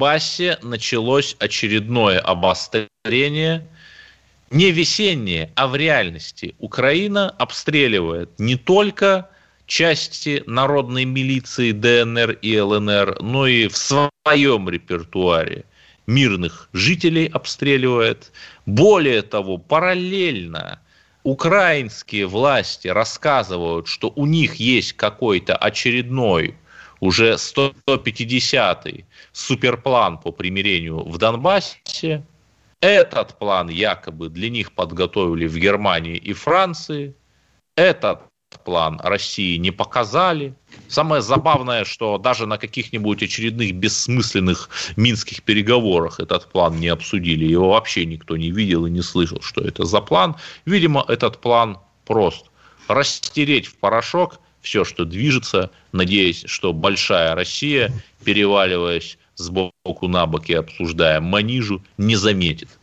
началось 0.61 1.35
очередное 1.39 2.19
обострение, 2.19 3.67
не 4.51 4.71
весеннее, 4.71 5.51
а 5.55 5.67
в 5.67 5.75
реальности. 5.75 6.55
Украина 6.59 7.29
обстреливает 7.29 8.39
не 8.39 8.55
только 8.55 9.29
части 9.65 10.43
народной 10.47 11.05
милиции 11.05 11.71
ДНР 11.71 12.31
и 12.41 12.59
ЛНР, 12.59 13.21
но 13.21 13.45
и 13.45 13.67
в 13.67 13.77
своем 13.77 14.69
репертуаре 14.69 15.65
мирных 16.07 16.69
жителей 16.73 17.27
обстреливает. 17.27 18.31
Более 18.65 19.21
того, 19.21 19.57
параллельно 19.57 20.79
украинские 21.23 22.25
власти 22.25 22.87
рассказывают, 22.87 23.87
что 23.87 24.11
у 24.15 24.25
них 24.25 24.55
есть 24.55 24.93
какой-то 24.93 25.55
очередной 25.55 26.55
уже 26.99 27.33
150-й 27.33 29.05
суперплан 29.31 30.17
по 30.17 30.31
примирению 30.31 31.03
в 31.03 31.17
Донбассе. 31.17 32.25
Этот 32.81 33.37
план 33.37 33.69
якобы 33.69 34.29
для 34.29 34.49
них 34.49 34.71
подготовили 34.71 35.47
в 35.47 35.57
Германии 35.57 36.15
и 36.15 36.33
Франции. 36.33 37.13
Этот 37.75 38.21
план 38.63 38.99
России 39.03 39.57
не 39.57 39.71
показали. 39.71 40.55
Самое 40.87 41.21
забавное, 41.21 41.85
что 41.85 42.17
даже 42.17 42.45
на 42.45 42.57
каких-нибудь 42.57 43.21
очередных 43.21 43.73
бессмысленных 43.73 44.69
минских 44.95 45.43
переговорах 45.43 46.19
этот 46.19 46.51
план 46.51 46.79
не 46.79 46.87
обсудили. 46.87 47.45
Его 47.45 47.69
вообще 47.69 48.05
никто 48.05 48.37
не 48.37 48.51
видел 48.51 48.85
и 48.85 48.89
не 48.89 49.01
слышал, 49.01 49.41
что 49.41 49.61
это 49.61 49.85
за 49.85 50.01
план. 50.01 50.35
Видимо, 50.65 51.03
этот 51.07 51.39
план 51.39 51.79
прост. 52.05 52.45
Растереть 52.87 53.67
в 53.67 53.77
порошок 53.77 54.39
все, 54.61 54.83
что 54.83 55.05
движется, 55.05 55.71
надеясь, 55.91 56.43
что 56.45 56.73
большая 56.73 57.35
Россия, 57.35 57.91
переваливаясь 58.23 59.17
сбоку 59.35 60.07
на 60.07 60.25
бок 60.25 60.49
и 60.49 60.53
обсуждаем, 60.53 61.23
Манижу 61.23 61.83
не 61.97 62.15
заметит. 62.15 62.78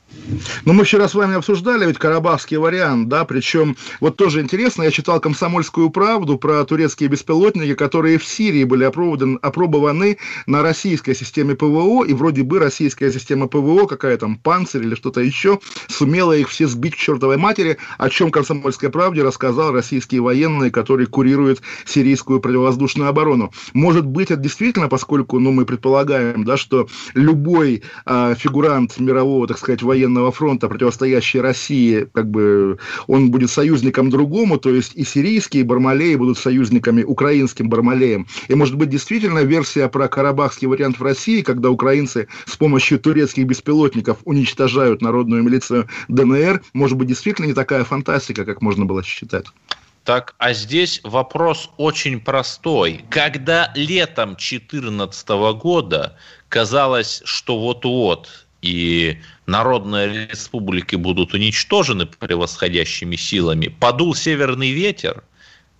Ну, 0.64 0.72
мы 0.72 0.84
вчера 0.84 1.08
с 1.08 1.14
вами 1.14 1.36
обсуждали 1.36 1.86
ведь 1.86 1.98
карабахский 1.98 2.56
вариант, 2.56 3.08
да, 3.08 3.25
причем 3.25 3.76
вот 4.00 4.16
тоже 4.16 4.40
интересно, 4.40 4.82
я 4.82 4.90
читал 4.90 5.20
«Комсомольскую 5.20 5.90
правду» 5.90 6.38
про 6.38 6.64
турецкие 6.64 7.08
беспилотники, 7.08 7.75
которые 7.75 8.18
в 8.18 8.25
Сирии 8.25 8.64
были 8.64 8.84
опробованы, 8.84 9.38
опробованы 9.42 10.18
на 10.46 10.62
российской 10.62 11.14
системе 11.14 11.54
ПВО, 11.54 12.04
и 12.04 12.12
вроде 12.12 12.42
бы 12.42 12.58
российская 12.58 13.12
система 13.12 13.46
ПВО, 13.46 13.86
какая 13.86 14.16
там, 14.16 14.36
«Панцирь» 14.36 14.82
или 14.82 14.94
что-то 14.94 15.20
еще, 15.20 15.60
сумела 15.88 16.32
их 16.32 16.48
все 16.48 16.66
сбить 16.66 16.96
к 16.96 16.98
чертовой 16.98 17.36
матери, 17.36 17.78
о 17.98 18.08
чем 18.10 18.30
«Комсомольской 18.30 18.90
правде» 18.90 19.22
рассказал 19.22 19.72
российские 19.72 20.22
военные, 20.22 20.70
которые 20.70 21.06
курируют 21.06 21.60
сирийскую 21.84 22.40
противовоздушную 22.40 23.08
оборону. 23.08 23.52
Может 23.75 24.06
быть, 24.06 24.30
это 24.30 24.40
действительно, 24.40 24.88
поскольку, 24.88 25.38
ну, 25.38 25.52
мы 25.52 25.64
предполагаем, 25.66 26.44
да, 26.44 26.56
что 26.56 26.88
любой 27.14 27.82
э, 28.04 28.34
фигурант 28.36 28.98
мирового, 28.98 29.46
так 29.46 29.58
сказать, 29.58 29.82
военного 29.82 29.95
военного 29.96 30.30
фронта, 30.30 30.68
противостоящий 30.68 31.40
России, 31.40 32.06
как 32.12 32.30
бы 32.30 32.78
он 33.06 33.30
будет 33.30 33.50
союзником 33.50 34.10
другому, 34.10 34.58
то 34.58 34.70
есть 34.70 34.92
и 34.94 35.04
сирийские 35.04 35.64
Бармалеи 35.64 36.16
будут 36.16 36.38
союзниками 36.38 37.02
украинским 37.02 37.70
Бармалеем. 37.70 38.26
И 38.48 38.54
может 38.54 38.76
быть 38.76 38.90
действительно 38.90 39.40
версия 39.40 39.88
про 39.88 40.08
карабахский 40.08 40.68
вариант 40.68 40.98
в 40.98 41.02
России, 41.02 41.40
когда 41.40 41.70
украинцы 41.70 42.28
с 42.44 42.56
помощью 42.56 42.98
турецких 42.98 43.46
беспилотников 43.46 44.18
уничтожают 44.24 45.00
народную 45.00 45.42
милицию 45.42 45.88
ДНР, 46.08 46.62
может 46.74 46.98
быть 46.98 47.08
действительно 47.08 47.46
не 47.46 47.54
такая 47.54 47.84
фантастика, 47.84 48.44
как 48.44 48.60
можно 48.60 48.84
было 48.84 49.02
считать. 49.02 49.46
Так, 50.04 50.34
а 50.38 50.52
здесь 50.52 51.00
вопрос 51.04 51.70
очень 51.78 52.20
простой. 52.20 53.04
Когда 53.10 53.72
летом 53.74 54.36
2014 54.36 55.28
года 55.58 56.16
казалось, 56.48 57.22
что 57.24 57.58
вот-вот 57.58 58.46
и 58.62 59.18
народные 59.46 60.28
республики 60.28 60.96
будут 60.96 61.34
уничтожены 61.34 62.06
превосходящими 62.06 63.16
силами, 63.16 63.68
подул 63.68 64.14
северный 64.14 64.70
ветер, 64.70 65.24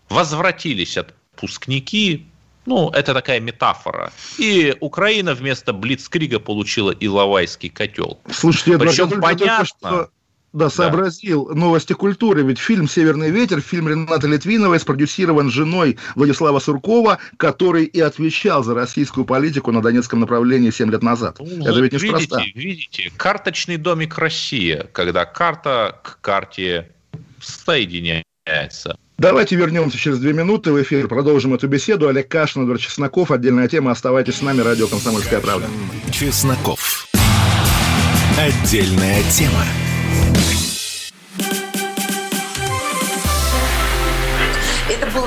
возвратились 0.08 0.96
отпускники, 0.96 2.26
ну, 2.64 2.90
это 2.90 3.14
такая 3.14 3.38
метафора. 3.40 4.12
И 4.38 4.75
Украина 4.80 5.35
вместо 5.35 5.73
Блицкрига 5.73 6.40
получила 6.40 6.90
Иловайский 6.90 7.68
котел. 7.68 8.18
Слушайте, 8.30 8.78
Причем 8.78 9.20
понятно... 9.20 9.64
Что 9.64 10.11
да, 10.56 10.70
сообразил. 10.70 11.48
Да. 11.48 11.54
Новости 11.54 11.92
культуры. 11.92 12.42
Ведь 12.42 12.58
фильм 12.58 12.88
«Северный 12.88 13.30
ветер», 13.30 13.60
фильм 13.60 13.88
Рената 13.88 14.26
Литвиновой, 14.26 14.80
спродюсирован 14.80 15.50
женой 15.50 15.98
Владислава 16.14 16.58
Суркова, 16.60 17.18
который 17.36 17.84
и 17.84 18.00
отвечал 18.00 18.64
за 18.64 18.75
российскую 18.75 19.26
политику 19.26 19.70
на 19.70 19.82
Донецком 19.82 20.20
направлении 20.20 20.70
7 20.70 20.90
лет 20.90 21.02
назад. 21.02 21.36
Ну, 21.40 21.66
Это 21.66 21.80
ведь 21.80 21.92
неспроста. 21.92 22.40
Видите, 22.40 22.58
видите, 22.58 23.12
карточный 23.16 23.76
домик 23.76 24.16
Россия, 24.18 24.88
когда 24.92 25.26
карта 25.26 26.00
к 26.02 26.20
карте 26.22 26.90
соединяется. 27.40 28.96
Давайте 29.18 29.56
вернемся 29.56 29.98
через 29.98 30.18
две 30.18 30.32
минуты 30.32 30.72
в 30.72 30.82
эфир, 30.82 31.08
продолжим 31.08 31.54
эту 31.54 31.68
беседу. 31.68 32.08
Олег 32.08 32.28
Кашин, 32.28 32.62
Эдвард 32.62 32.80
Чесноков, 32.80 33.30
отдельная 33.30 33.68
тема. 33.68 33.90
Оставайтесь 33.90 34.36
с 34.36 34.42
нами, 34.42 34.60
радио 34.60 34.86
«Комсомольская 34.88 35.40
правда». 35.40 35.66
Чесноков. 36.10 37.06
Отдельная 38.38 39.22
тема. 39.30 39.64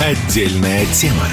Отдельная 0.00 0.86
тема. 0.94 1.26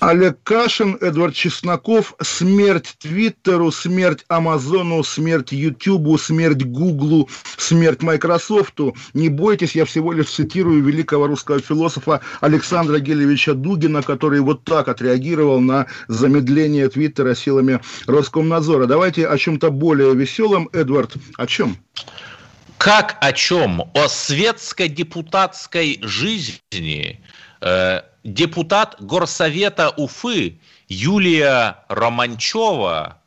Олег 0.00 0.38
Кашин, 0.42 0.98
Эдвард 1.00 1.34
Чесноков, 1.34 2.14
смерть 2.20 2.96
Твиттеру, 2.98 3.70
смерть 3.70 4.24
Амазону, 4.28 5.04
смерть 5.04 5.52
Ютубу, 5.52 6.18
смерть 6.18 6.64
Гуглу, 6.64 7.28
смерть 7.56 8.02
Майкрософту. 8.02 8.96
Не 9.14 9.28
бойтесь, 9.28 9.76
я 9.76 9.84
всего 9.84 10.12
лишь 10.12 10.28
цитирую 10.28 10.82
великого 10.82 11.28
русского 11.28 11.60
философа 11.60 12.20
Александра 12.40 12.98
Гелевича 12.98 13.54
Дугина, 13.54 14.02
который 14.02 14.40
вот 14.40 14.64
так 14.64 14.88
отреагировал 14.88 15.60
на 15.60 15.86
замедление 16.08 16.88
Твиттера 16.88 17.34
силами 17.36 17.80
Роскомнадзора. 18.06 18.86
Давайте 18.86 19.28
о 19.28 19.38
чем-то 19.38 19.70
более 19.70 20.14
веселом. 20.14 20.68
Эдвард, 20.72 21.14
о 21.36 21.46
чем? 21.46 21.76
Как 22.86 23.18
о 23.20 23.32
чем? 23.32 23.90
О 23.94 24.08
светско-депутатской 24.08 25.98
жизни. 26.02 27.20
Э, 27.60 28.02
депутат 28.22 28.94
Горсовета 29.00 29.90
Уфы 29.96 30.60
Юлия 30.86 31.78
Романчева 31.88 33.20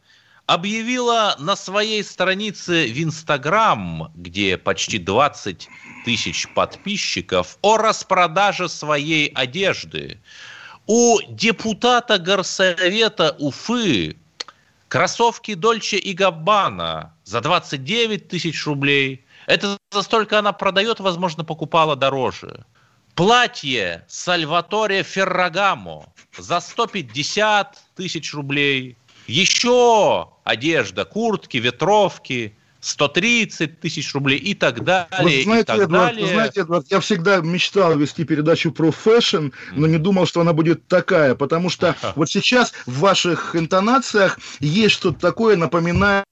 объявила 0.45 1.35
на 1.39 1.57
своей 1.57 2.05
странице 2.05 2.85
в 2.85 3.03
Инстаграм, 3.03 4.13
где 4.15 4.57
почти 4.57 4.97
20 4.97 5.67
тысяч 6.05 6.47
подписчиков, 6.53 7.57
о 7.61 7.75
распродаже 7.75 8.69
своей 8.69 9.27
одежды. 9.27 10.21
У 10.87 11.19
депутата 11.27 12.17
Горсовета 12.17 13.35
Уфы 13.39 14.15
кроссовки 14.87 15.53
Дольче 15.53 15.97
и 15.97 16.13
Габбана 16.13 17.13
за 17.25 17.41
29 17.41 18.29
тысяч 18.29 18.65
рублей– 18.65 19.25
это 19.49 19.77
за 19.91 20.03
столько 20.03 20.37
она 20.37 20.53
продает, 20.53 20.99
возможно, 20.99 21.43
покупала 21.43 21.95
дороже. 21.95 22.65
Платье 23.15 24.05
Сальваторе 24.07 25.01
Феррагамо 25.01 26.13
за 26.37 26.59
150 26.59 27.77
тысяч 27.95 28.33
рублей. 28.33 28.95
Еще 29.25 30.29
одежда, 30.43 31.03
куртки, 31.03 31.57
ветровки 31.57 32.55
130 32.81 33.79
тысяч 33.79 34.13
рублей 34.13 34.37
и 34.37 34.53
так 34.53 34.83
далее. 34.83 35.09
Вы 35.19 35.43
знаете, 35.43 35.63
и 35.63 35.65
так 35.65 35.79
Эдвард, 35.79 36.05
далее. 36.05 36.25
Вы 36.25 36.31
знаете, 36.31 36.61
Эдвард, 36.61 36.85
я 36.91 36.99
всегда 36.99 37.37
мечтал 37.37 37.97
вести 37.97 38.25
передачу 38.25 38.71
про 38.71 38.91
фэшн, 38.91 39.49
но 39.71 39.87
не 39.87 39.97
думал, 39.97 40.27
что 40.27 40.41
она 40.41 40.53
будет 40.53 40.87
такая, 40.87 41.33
потому 41.33 41.71
что 41.71 41.95
вот 42.15 42.29
сейчас 42.29 42.71
в 42.85 42.99
ваших 42.99 43.55
интонациях 43.55 44.39
есть 44.59 44.93
что-то 44.93 45.19
такое, 45.19 45.57
напоминающее 45.57 46.23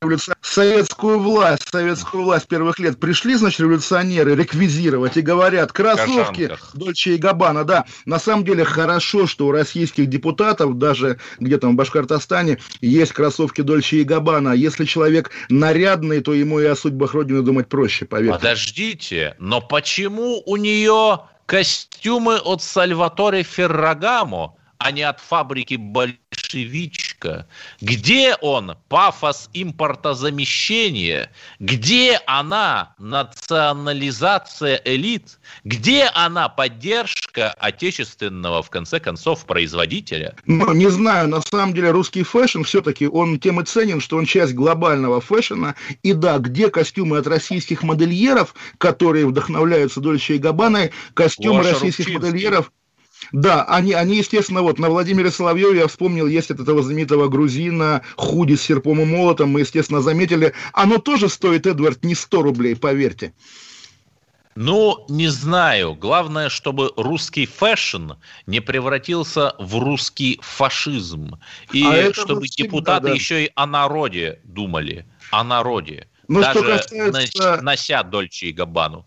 напоминающее 0.00 0.34
советскую 0.40 1.18
власть, 1.18 1.68
советскую 1.68 2.24
власть 2.24 2.46
первых 2.46 2.78
лет 2.78 2.98
пришли, 2.98 3.34
значит, 3.34 3.60
революционеры 3.60 4.34
реквизировать 4.34 5.16
и 5.16 5.20
говорят, 5.20 5.72
кроссовки 5.72 6.50
Дольче 6.74 7.14
и 7.14 7.18
Габана, 7.18 7.64
да, 7.64 7.84
на 8.06 8.18
самом 8.18 8.44
деле 8.44 8.64
хорошо, 8.64 9.26
что 9.26 9.46
у 9.46 9.52
российских 9.52 10.06
депутатов, 10.06 10.78
даже 10.78 11.18
где-то 11.40 11.68
в 11.68 11.74
Башкортостане, 11.74 12.58
есть 12.80 13.12
кроссовки 13.12 13.60
Дольче 13.60 13.98
и 13.98 14.04
Габана. 14.04 14.52
Если 14.52 14.84
человек 14.84 15.30
нарядный, 15.48 16.20
то 16.20 16.32
ему 16.32 16.60
и 16.60 16.64
о 16.64 16.76
судьбах 16.76 17.14
Родины 17.14 17.42
думать 17.42 17.68
проще, 17.68 18.04
поверьте. 18.04 18.38
Подождите, 18.38 19.36
но 19.38 19.60
почему 19.60 20.42
у 20.46 20.56
нее 20.56 21.20
костюмы 21.46 22.36
от 22.36 22.62
Сальваторе 22.62 23.42
Феррагамо, 23.42 24.54
а 24.78 24.92
не 24.92 25.02
от 25.02 25.18
фабрики 25.20 25.74
большевичка? 27.18 27.46
Где 27.80 28.36
он, 28.40 28.76
пафос 28.88 29.48
импортозамещения? 29.52 31.30
Где 31.58 32.20
она, 32.26 32.94
национализация 32.98 34.80
элит? 34.84 35.38
Где 35.64 36.10
она, 36.14 36.48
поддержка 36.48 37.52
отечественного, 37.58 38.62
в 38.62 38.70
конце 38.70 39.00
концов, 39.00 39.44
производителя? 39.44 40.34
Ну, 40.46 40.72
не 40.72 40.88
знаю, 40.88 41.28
на 41.28 41.40
самом 41.40 41.74
деле 41.74 41.90
русский 41.90 42.22
фэшн 42.22 42.62
все-таки, 42.62 43.06
он 43.06 43.38
тем 43.38 43.60
и 43.60 43.64
ценен, 43.64 44.00
что 44.00 44.16
он 44.16 44.26
часть 44.26 44.54
глобального 44.54 45.20
фэшна. 45.20 45.74
И 46.02 46.12
да, 46.12 46.38
где 46.38 46.70
костюмы 46.70 47.18
от 47.18 47.26
российских 47.26 47.82
модельеров, 47.82 48.54
которые 48.78 49.26
вдохновляются 49.26 50.00
Дольче 50.00 50.36
и 50.36 50.38
Габбаной, 50.38 50.92
костюмы 51.14 51.58
Гоша 51.58 51.72
российских 51.72 52.06
Рубчинский. 52.06 52.32
модельеров 52.32 52.72
да, 53.32 53.64
они, 53.64 53.92
они, 53.92 54.16
естественно, 54.16 54.62
вот 54.62 54.78
на 54.78 54.88
Владимире 54.88 55.30
Соловьеве 55.30 55.80
я 55.80 55.86
вспомнил, 55.86 56.26
есть 56.26 56.50
от 56.50 56.60
этого 56.60 56.82
знаменитого 56.82 57.28
грузина, 57.28 58.02
худи 58.16 58.54
с 58.54 58.62
серпом 58.62 59.00
и 59.00 59.04
молотом, 59.04 59.50
мы, 59.50 59.60
естественно, 59.60 60.00
заметили. 60.00 60.54
Оно 60.72 60.98
тоже 60.98 61.28
стоит, 61.28 61.66
Эдвард, 61.66 62.04
не 62.04 62.14
100 62.14 62.42
рублей, 62.42 62.76
поверьте. 62.76 63.32
Ну, 64.60 65.04
не 65.08 65.28
знаю. 65.28 65.94
Главное, 65.94 66.48
чтобы 66.48 66.92
русский 66.96 67.46
фэшн 67.46 68.14
не 68.46 68.58
превратился 68.58 69.54
в 69.58 69.78
русский 69.78 70.40
фашизм. 70.42 71.38
И 71.72 71.84
а 71.84 72.12
чтобы 72.12 72.48
депутаты 72.48 73.06
да. 73.06 73.14
еще 73.14 73.44
и 73.44 73.52
о 73.54 73.66
народе 73.66 74.40
думали. 74.42 75.06
О 75.30 75.44
народе. 75.44 76.08
Но 76.26 76.40
ну, 76.40 76.44
Даже 76.44 76.60
касается... 76.60 77.62
нося 77.62 78.02
Дольче 78.02 78.48
и 78.48 78.52
Габану. 78.52 79.06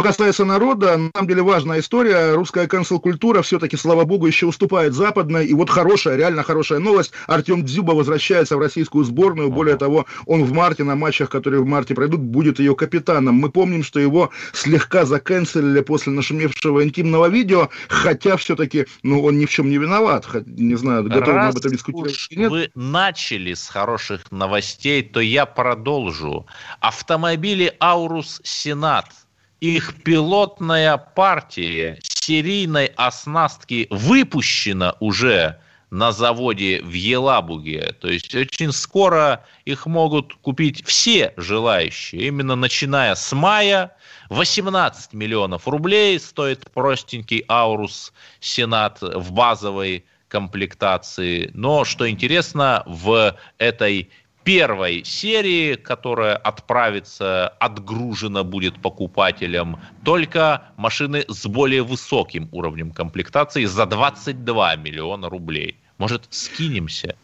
Что 0.00 0.08
касается 0.08 0.46
народа, 0.46 0.96
на 0.96 1.10
самом 1.14 1.28
деле 1.28 1.42
важная 1.42 1.80
история. 1.80 2.32
Русская 2.32 2.66
канцел-культура 2.66 3.42
все-таки, 3.42 3.76
слава 3.76 4.04
богу, 4.04 4.26
еще 4.26 4.46
уступает 4.46 4.94
западной. 4.94 5.44
И 5.44 5.52
вот 5.52 5.68
хорошая, 5.68 6.16
реально 6.16 6.42
хорошая 6.42 6.78
новость. 6.78 7.12
Артем 7.26 7.66
Дзюба 7.66 7.92
возвращается 7.92 8.56
в 8.56 8.60
российскую 8.60 9.04
сборную. 9.04 9.50
Более 9.50 9.76
того, 9.76 10.06
он 10.24 10.44
в 10.44 10.54
марте, 10.54 10.84
на 10.84 10.96
матчах, 10.96 11.28
которые 11.28 11.60
в 11.60 11.66
марте 11.66 11.94
пройдут, 11.94 12.20
будет 12.20 12.60
ее 12.60 12.74
капитаном. 12.74 13.34
Мы 13.34 13.50
помним, 13.50 13.84
что 13.84 14.00
его 14.00 14.30
слегка 14.54 15.04
заканцелили 15.04 15.82
после 15.82 16.14
нашумевшего 16.14 16.82
интимного 16.82 17.26
видео, 17.26 17.68
хотя 17.88 18.38
все-таки, 18.38 18.86
ну, 19.02 19.22
он 19.22 19.38
ни 19.38 19.44
в 19.44 19.50
чем 19.50 19.68
не 19.68 19.76
виноват. 19.76 20.26
Не 20.46 20.76
знаю, 20.76 21.04
готовы 21.04 21.34
мы 21.34 21.48
об 21.48 21.58
этом 21.58 21.72
дискутировать 21.72 22.26
или 22.30 22.38
нет. 22.38 22.50
вы 22.50 22.70
начали 22.74 23.52
с 23.52 23.68
хороших 23.68 24.32
новостей, 24.32 25.02
то 25.02 25.20
я 25.20 25.44
продолжу. 25.44 26.46
Автомобили 26.80 27.76
«Аурус 27.78 28.40
Сенат» 28.44 29.19
их 29.60 30.02
пилотная 30.02 30.96
партия 30.96 31.98
серийной 32.02 32.86
оснастки 32.96 33.86
выпущена 33.90 34.96
уже 35.00 35.58
на 35.90 36.12
заводе 36.12 36.80
в 36.82 36.92
Елабуге. 36.92 37.94
То 38.00 38.08
есть 38.08 38.34
очень 38.34 38.72
скоро 38.72 39.44
их 39.64 39.86
могут 39.86 40.34
купить 40.34 40.86
все 40.86 41.34
желающие. 41.36 42.28
Именно 42.28 42.54
начиная 42.54 43.14
с 43.14 43.32
мая 43.32 43.96
18 44.28 45.12
миллионов 45.12 45.66
рублей 45.66 46.18
стоит 46.20 46.70
простенький 46.70 47.44
Аурус 47.48 48.12
Сенат 48.38 48.98
в 49.02 49.32
базовой 49.32 50.04
комплектации. 50.28 51.50
Но, 51.54 51.84
что 51.84 52.08
интересно, 52.08 52.84
в 52.86 53.36
этой 53.58 54.10
первой 54.44 55.04
серии, 55.04 55.74
которая 55.74 56.36
отправится, 56.36 57.48
отгружена 57.48 58.42
будет 58.42 58.80
покупателям, 58.80 59.80
только 60.04 60.72
машины 60.76 61.24
с 61.28 61.46
более 61.46 61.82
высоким 61.82 62.48
уровнем 62.52 62.90
комплектации 62.90 63.64
за 63.64 63.86
22 63.86 64.76
миллиона 64.76 65.28
рублей. 65.28 65.76
Может, 65.98 66.26
скинемся? 66.30 67.16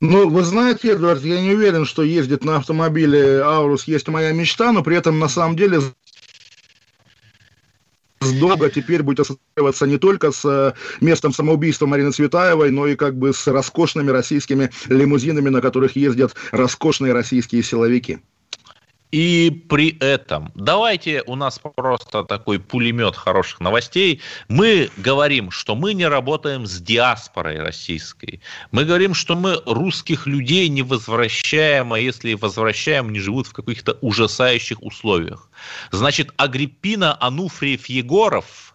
Ну, 0.00 0.28
вы 0.28 0.42
знаете, 0.42 0.92
Эдвард, 0.92 1.24
я 1.24 1.40
не 1.40 1.52
уверен, 1.52 1.86
что 1.86 2.02
ездить 2.02 2.44
на 2.44 2.56
автомобиле 2.56 3.40
Аурус 3.42 3.88
есть 3.88 4.08
моя 4.08 4.32
мечта, 4.32 4.70
но 4.70 4.82
при 4.82 4.96
этом 4.96 5.18
на 5.18 5.28
самом 5.28 5.56
деле 5.56 5.80
долго 8.20 8.70
теперь 8.70 9.02
будет 9.02 9.20
ассоциироваться 9.20 9.86
не 9.86 9.98
только 9.98 10.32
с 10.32 10.44
э, 10.44 10.72
местом 11.00 11.32
самоубийства 11.32 11.86
Марины 11.86 12.12
Цветаевой, 12.12 12.70
но 12.70 12.86
и 12.86 12.96
как 12.96 13.16
бы 13.16 13.32
с 13.32 13.46
роскошными 13.46 14.10
российскими 14.10 14.70
лимузинами, 14.88 15.48
на 15.48 15.60
которых 15.60 15.96
ездят 15.96 16.34
роскошные 16.52 17.12
российские 17.12 17.62
силовики. 17.62 18.18
И 19.12 19.64
при 19.68 19.96
этом, 20.00 20.50
давайте 20.54 21.22
у 21.26 21.36
нас 21.36 21.60
просто 21.76 22.24
такой 22.24 22.58
пулемет 22.58 23.14
хороших 23.14 23.60
новостей. 23.60 24.20
Мы 24.48 24.90
говорим, 24.96 25.50
что 25.52 25.76
мы 25.76 25.94
не 25.94 26.06
работаем 26.06 26.66
с 26.66 26.80
диаспорой 26.80 27.60
российской. 27.60 28.40
Мы 28.72 28.84
говорим, 28.84 29.14
что 29.14 29.36
мы 29.36 29.62
русских 29.64 30.26
людей 30.26 30.68
не 30.68 30.82
возвращаем, 30.82 31.92
а 31.92 32.00
если 32.00 32.34
возвращаем, 32.34 33.08
они 33.08 33.20
живут 33.20 33.46
в 33.46 33.52
каких-то 33.52 33.96
ужасающих 34.00 34.82
условиях. 34.82 35.50
Значит, 35.92 36.32
Агриппина 36.36 37.16
Ануфриев 37.20 37.86
Егоров, 37.86 38.74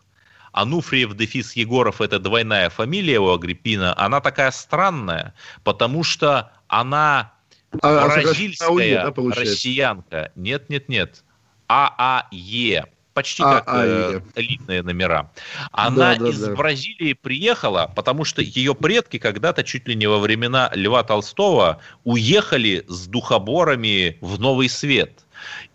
Ануфриев 0.54 1.16
дефис 1.16 1.54
Егоров– 1.56 2.00
это 2.02 2.20
двойная 2.20 2.70
фамилия 2.70 3.20
у 3.20 3.32
Агриппина, 3.32 3.98
она 3.98 4.22
такая 4.22 4.52
странная, 4.52 5.34
потому 5.64 6.04
что 6.04 6.52
она 6.68 7.34
а, 7.82 8.08
Бразильская 8.08 8.70
АУЕ, 8.70 9.12
да, 9.16 9.36
россиянка. 9.36 10.32
Нет, 10.36 10.70
нет, 10.70 10.90
нет. 10.90 11.24
ААЕ. 11.68 12.86
Почти 13.14 13.44
а, 13.44 13.60
как 13.60 13.66
э, 13.86 14.22
элитные 14.36 14.84
номера. 14.84 15.32
Она 15.72 16.16
да, 16.16 16.20
да, 16.20 16.30
из 16.30 16.40
да. 16.40 16.56
Бразилии 16.56 17.12
приехала, 17.12 17.92
потому 17.94 18.24
что 18.24 18.42
ее 18.42 18.74
предки 18.74 19.20
когда-то, 19.20 19.64
чуть 19.64 19.86
ли 19.88 19.96
не 19.96 20.08
во 20.08 20.18
времена 20.18 20.72
Льва 20.74 21.04
Толстого, 21.04 21.82
уехали 22.06 22.86
с 22.88 23.08
духоборами 23.08 24.18
в 24.22 24.40
Новый 24.40 24.70
Свет. 24.70 25.26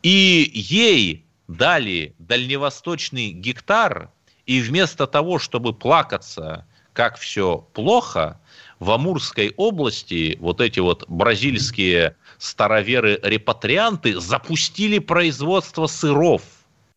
И 0.02 0.50
ей 0.54 1.26
дали 1.46 2.14
дальневосточный 2.18 3.32
гектар, 3.32 4.11
и 4.46 4.61
вместо 4.61 5.06
того, 5.06 5.38
чтобы 5.38 5.74
плакаться, 5.74 6.66
как 6.94 7.18
все 7.18 7.68
плохо, 7.74 8.40
в 8.78 8.90
Амурской 8.90 9.52
области 9.56 10.36
вот 10.40 10.60
эти 10.60 10.80
вот 10.80 11.04
бразильские 11.08 12.16
староверы-репатрианты 12.38 14.20
запустили 14.20 14.98
производство 14.98 15.86
сыров. 15.86 16.42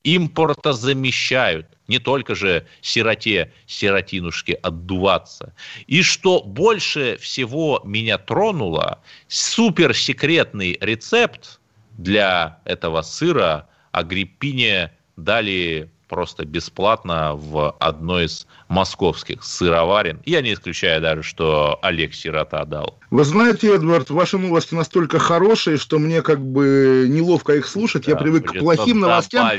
Импорта 0.04 0.74
замещают. 0.74 1.68
Не 1.88 2.00
только 2.00 2.36
же 2.36 2.66
сироте, 2.82 3.52
сиротинушке 3.66 4.54
отдуваться. 4.54 5.54
И 5.88 6.04
что 6.04 6.42
больше 6.42 7.18
всего 7.18 7.82
меня 7.84 8.18
тронуло, 8.18 9.02
суперсекретный 9.28 10.78
рецепт 10.80 11.60
для 11.98 12.60
этого 12.66 13.02
сыра 13.02 13.68
Агриппине 13.92 14.92
дали 15.18 15.92
просто 16.10 16.44
бесплатно 16.44 17.36
в 17.36 17.72
одной 17.80 18.26
из 18.26 18.48
московских 18.68 19.44
сыроварен. 19.44 20.22
Я 20.26 20.42
не 20.42 20.54
исключаю 20.54 21.02
даже, 21.02 21.24
что 21.24 21.80
Олег 21.82 22.14
Сирота 22.14 22.66
дал. 22.66 23.00
Вы 23.12 23.24
знаете, 23.24 23.76
Эдвард, 23.76 24.10
ваши 24.10 24.38
новости 24.38 24.74
настолько 24.74 25.20
хорошие, 25.20 25.78
что 25.78 26.00
мне 26.00 26.22
как 26.22 26.46
бы 26.46 27.06
неловко 27.08 27.56
их 27.56 27.68
слушать. 27.68 28.06
Да, 28.06 28.12
Я 28.12 28.18
привык 28.18 28.52
к 28.52 28.58
плохим 28.58 29.00
новостям. 29.00 29.50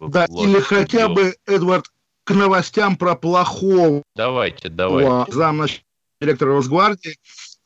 Да, 0.00 0.26
или 0.26 0.60
хотя 0.60 1.08
бы, 1.08 1.34
Эдвард, 1.46 1.86
к 2.24 2.30
новостям 2.32 2.96
про 2.96 3.14
плохого. 3.16 4.02
Давайте, 4.14 4.68
давайте. 4.68 5.32
Замначальника 5.32 5.84
директора 6.20 6.52
Росгвардии 6.54 7.16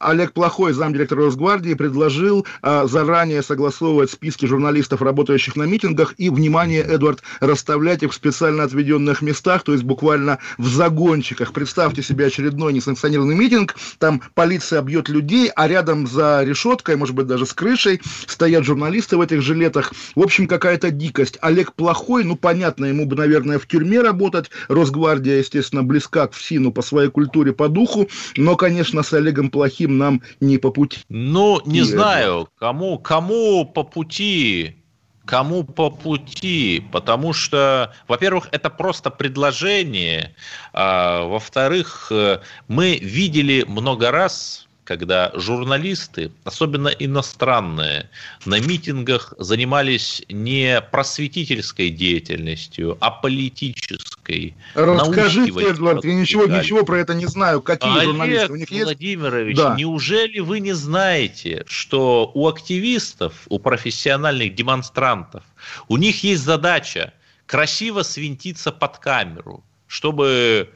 Олег 0.02 0.32
Плохой, 0.32 0.72
замдиректора 0.72 1.24
Росгвардии, 1.24 1.74
предложил 1.74 2.46
а, 2.60 2.86
заранее 2.86 3.42
согласовывать 3.42 4.10
списки 4.10 4.46
журналистов, 4.46 5.02
работающих 5.02 5.56
на 5.56 5.64
митингах, 5.64 6.14
и, 6.18 6.28
внимание, 6.28 6.82
Эдвард, 6.82 7.22
расставлять 7.40 8.02
их 8.02 8.12
в 8.12 8.14
специально 8.14 8.64
отведенных 8.64 9.22
местах, 9.22 9.62
то 9.62 9.72
есть 9.72 9.84
буквально 9.84 10.38
в 10.58 10.66
загончиках. 10.66 11.52
Представьте 11.52 12.02
себе 12.02 12.26
очередной 12.26 12.72
несанкционированный 12.72 13.36
митинг, 13.36 13.76
там 13.98 14.22
полиция 14.34 14.82
бьет 14.82 15.08
людей, 15.08 15.50
а 15.54 15.68
рядом 15.68 16.06
за 16.06 16.42
решеткой, 16.42 16.96
может 16.96 17.14
быть, 17.14 17.26
даже 17.26 17.46
с 17.46 17.52
крышей, 17.52 18.00
стоят 18.26 18.64
журналисты 18.64 19.16
в 19.16 19.20
этих 19.20 19.42
жилетах. 19.42 19.92
В 20.14 20.20
общем, 20.20 20.46
какая-то 20.46 20.90
дикость. 20.90 21.38
Олег 21.40 21.74
Плохой, 21.74 22.24
ну, 22.24 22.36
понятно, 22.36 22.86
ему 22.86 23.06
бы, 23.06 23.16
наверное, 23.16 23.58
в 23.58 23.66
тюрьме 23.66 24.00
работать. 24.00 24.50
Росгвардия, 24.68 25.38
естественно, 25.38 25.82
близка 25.82 26.26
к 26.26 26.34
ФСИНу 26.34 26.72
по 26.72 26.82
своей 26.82 27.10
культуре, 27.10 27.52
по 27.52 27.68
духу, 27.68 28.08
но, 28.36 28.56
конечно, 28.56 29.02
с 29.02 29.12
Олегом 29.12 29.50
Плохим 29.50 29.91
этим 29.92 29.98
нам 29.98 30.22
не 30.40 30.58
по 30.58 30.70
пути. 30.70 31.00
Ну, 31.08 31.60
не 31.64 31.80
и 31.80 31.82
знаю, 31.82 32.48
кому, 32.58 32.98
кому 32.98 33.64
по 33.64 33.84
пути, 33.84 34.76
кому 35.24 35.64
по 35.64 35.90
пути, 35.90 36.84
потому 36.92 37.32
что, 37.32 37.92
во-первых, 38.08 38.48
это 38.52 38.70
просто 38.70 39.10
предложение, 39.10 40.34
а, 40.72 41.24
во-вторых, 41.26 42.08
э, 42.10 42.40
мы 42.68 42.96
видели 42.96 43.64
много 43.68 44.10
раз 44.10 44.68
когда 44.84 45.30
журналисты, 45.34 46.32
особенно 46.44 46.88
иностранные, 46.88 48.10
на 48.44 48.58
митингах 48.58 49.32
занимались 49.38 50.22
не 50.28 50.80
просветительской 50.80 51.90
деятельностью, 51.90 52.98
а 53.00 53.10
политической. 53.10 54.56
Расскажите, 54.74 55.68
Эдвард, 55.68 56.04
я 56.04 56.14
ничего, 56.14 56.46
ничего 56.46 56.84
про 56.84 56.98
это 56.98 57.14
не 57.14 57.26
знаю. 57.26 57.62
Какие 57.62 57.92
Олег 57.92 58.04
журналисты? 58.04 58.52
У 58.52 58.56
них 58.56 58.70
Владимирович, 58.70 59.58
есть? 59.58 59.76
неужели 59.76 60.40
вы 60.40 60.58
не 60.58 60.72
знаете, 60.72 61.64
что 61.66 62.32
у 62.34 62.48
активистов, 62.48 63.34
у 63.48 63.60
профессиональных 63.60 64.54
демонстрантов, 64.56 65.44
у 65.86 65.96
них 65.96 66.24
есть 66.24 66.42
задача 66.42 67.12
красиво 67.46 68.02
свинтиться 68.02 68.72
под 68.72 68.98
камеру, 68.98 69.62
чтобы 69.86 70.70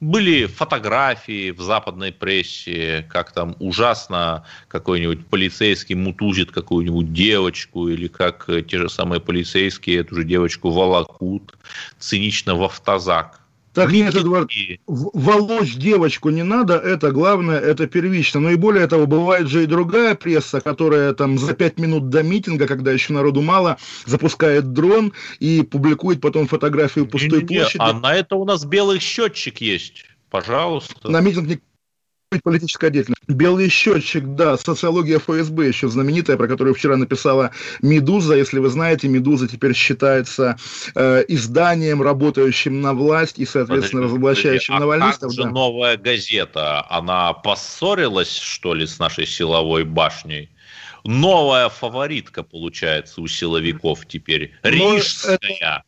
были 0.00 0.46
фотографии 0.46 1.50
в 1.50 1.60
западной 1.60 2.12
прессе, 2.12 3.06
как 3.10 3.32
там 3.32 3.54
ужасно 3.58 4.44
какой-нибудь 4.68 5.26
полицейский 5.26 5.94
мутузит 5.94 6.50
какую-нибудь 6.50 7.12
девочку, 7.12 7.88
или 7.88 8.08
как 8.08 8.46
те 8.46 8.78
же 8.78 8.88
самые 8.88 9.20
полицейские 9.20 10.00
эту 10.00 10.16
же 10.16 10.24
девочку 10.24 10.70
волокут 10.70 11.56
цинично 11.98 12.54
в 12.54 12.64
автозак. 12.64 13.39
Так 13.72 13.92
нет, 13.92 14.14
Эдвард, 14.16 14.50
волочь 14.86 15.76
девочку 15.76 16.30
не 16.30 16.42
надо, 16.42 16.74
это 16.74 17.12
главное, 17.12 17.58
это 17.58 17.86
первично. 17.86 18.40
Но 18.40 18.50
и 18.50 18.56
более 18.56 18.86
того, 18.88 19.06
бывает 19.06 19.48
же 19.48 19.62
и 19.62 19.66
другая 19.66 20.16
пресса, 20.16 20.60
которая 20.60 21.12
там 21.14 21.38
за 21.38 21.54
пять 21.54 21.78
минут 21.78 22.08
до 22.08 22.22
митинга, 22.24 22.66
когда 22.66 22.90
еще 22.90 23.12
народу 23.12 23.42
мало, 23.42 23.78
запускает 24.06 24.72
дрон 24.72 25.12
и 25.38 25.62
публикует 25.62 26.20
потом 26.20 26.48
фотографию 26.48 27.06
пустой 27.06 27.42
Не-не-не, 27.42 27.60
площади. 27.60 27.82
А 27.82 27.92
на 27.92 28.14
это 28.14 28.34
у 28.34 28.44
нас 28.44 28.64
белый 28.64 28.98
счетчик 28.98 29.60
есть. 29.60 30.04
Пожалуйста. 30.30 31.08
На 31.08 31.20
митинг 31.20 31.46
не 31.46 31.60
политическая 32.38 32.90
деятельность. 32.90 33.22
Белый 33.26 33.68
счетчик, 33.68 34.24
да, 34.24 34.56
социология 34.56 35.18
ФСБ 35.18 35.66
еще 35.66 35.88
знаменитая, 35.88 36.36
про 36.36 36.46
которую 36.46 36.74
вчера 36.74 36.96
написала 36.96 37.50
Медуза. 37.82 38.36
Если 38.36 38.58
вы 38.58 38.68
знаете, 38.68 39.08
Медуза 39.08 39.48
теперь 39.48 39.74
считается 39.74 40.56
э, 40.94 41.24
изданием, 41.28 42.02
работающим 42.02 42.80
на 42.80 42.94
власть 42.94 43.38
и, 43.38 43.46
соответственно, 43.46 44.02
Подожди, 44.02 44.14
разоблачающим 44.14 44.74
подожди, 44.74 44.76
а 44.76 44.80
навальнистов. 44.80 45.28
как 45.28 45.32
же 45.32 45.42
да. 45.42 45.50
новая 45.50 45.96
газета? 45.96 46.86
Она 46.88 47.32
поссорилась, 47.32 48.36
что 48.36 48.74
ли, 48.74 48.86
с 48.86 48.98
нашей 48.98 49.26
силовой 49.26 49.84
башней? 49.84 50.50
Новая 51.04 51.68
фаворитка, 51.68 52.42
получается, 52.42 53.20
у 53.22 53.26
силовиков 53.26 54.06
теперь. 54.06 54.54
Ну, 54.62 54.70
Рижская. 54.70 55.38
Это 55.40 55.84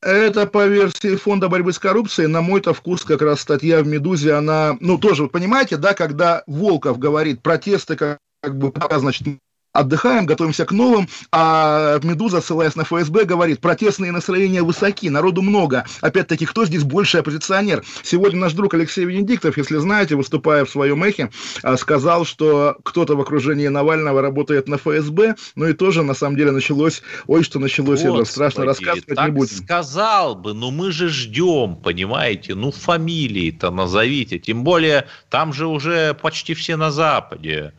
по 0.00 0.66
версии 0.66 1.16
фонда 1.16 1.48
борьбы 1.48 1.72
с 1.72 1.78
коррупцией. 1.78 2.28
На 2.28 2.40
мой-то 2.40 2.74
вкус 2.74 3.04
как 3.04 3.22
раз 3.22 3.40
статья 3.40 3.82
в 3.82 3.86
«Медузе», 3.86 4.34
она, 4.34 4.76
ну, 4.80 4.98
тоже, 4.98 5.24
вы 5.24 5.28
понимаете, 5.28 5.76
да, 5.76 5.94
когда 5.94 6.42
Волков 6.46 6.98
говорит, 6.98 7.42
протесты 7.42 7.96
как, 7.96 8.18
как 8.42 8.56
бы, 8.56 8.70
пока, 8.70 8.98
значит, 8.98 9.26
отдыхаем, 9.72 10.26
готовимся 10.26 10.64
к 10.64 10.72
новым, 10.72 11.08
а 11.30 11.98
«Медуза», 12.02 12.40
ссылаясь 12.40 12.76
на 12.76 12.84
ФСБ, 12.84 13.24
говорит, 13.24 13.60
протестные 13.60 14.12
настроения 14.12 14.62
высоки, 14.62 15.08
народу 15.08 15.42
много. 15.42 15.84
Опять-таки, 16.00 16.46
кто 16.46 16.64
здесь 16.64 16.84
больше 16.84 17.18
оппозиционер? 17.18 17.84
Сегодня 18.02 18.40
наш 18.40 18.52
друг 18.54 18.74
Алексей 18.74 19.04
Венедиктов, 19.04 19.56
если 19.56 19.76
знаете, 19.78 20.16
выступая 20.16 20.64
в 20.64 20.70
своем 20.70 21.02
эхе, 21.04 21.30
а, 21.62 21.76
сказал, 21.76 22.24
что 22.24 22.76
кто-то 22.82 23.16
в 23.16 23.20
окружении 23.20 23.68
Навального 23.68 24.22
работает 24.22 24.68
на 24.68 24.78
ФСБ, 24.78 25.36
ну 25.54 25.66
и 25.68 25.72
тоже, 25.72 26.02
на 26.02 26.14
самом 26.14 26.36
деле, 26.36 26.50
началось, 26.50 27.02
ой, 27.26 27.42
что 27.44 27.58
началось, 27.58 28.00
это 28.00 28.24
страшно 28.24 28.64
Господи, 28.64 28.88
рассказывать 28.88 29.16
так 29.16 29.26
не 29.26 29.32
будем. 29.32 29.56
сказал 29.56 30.34
бы, 30.34 30.54
но 30.54 30.70
мы 30.70 30.92
же 30.92 31.08
ждем, 31.08 31.76
понимаете, 31.76 32.54
ну 32.54 32.72
фамилии-то 32.72 33.70
назовите, 33.70 34.38
тем 34.38 34.64
более 34.64 35.06
там 35.30 35.52
же 35.52 35.66
уже 35.66 36.14
почти 36.14 36.54
все 36.54 36.76
на 36.76 36.90
Западе. 36.90 37.72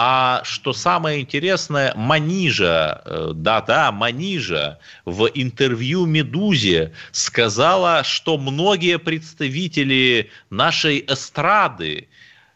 А 0.00 0.42
что 0.44 0.72
самое 0.72 1.20
интересное, 1.20 1.92
Манижа, 1.96 3.02
э, 3.04 3.32
да-да, 3.34 3.90
Манижа 3.90 4.78
в 5.04 5.28
интервью 5.34 6.06
«Медузе» 6.06 6.92
сказала, 7.10 8.04
что 8.04 8.38
многие 8.38 9.00
представители 9.00 10.30
нашей 10.50 11.04
эстрады, 11.04 12.06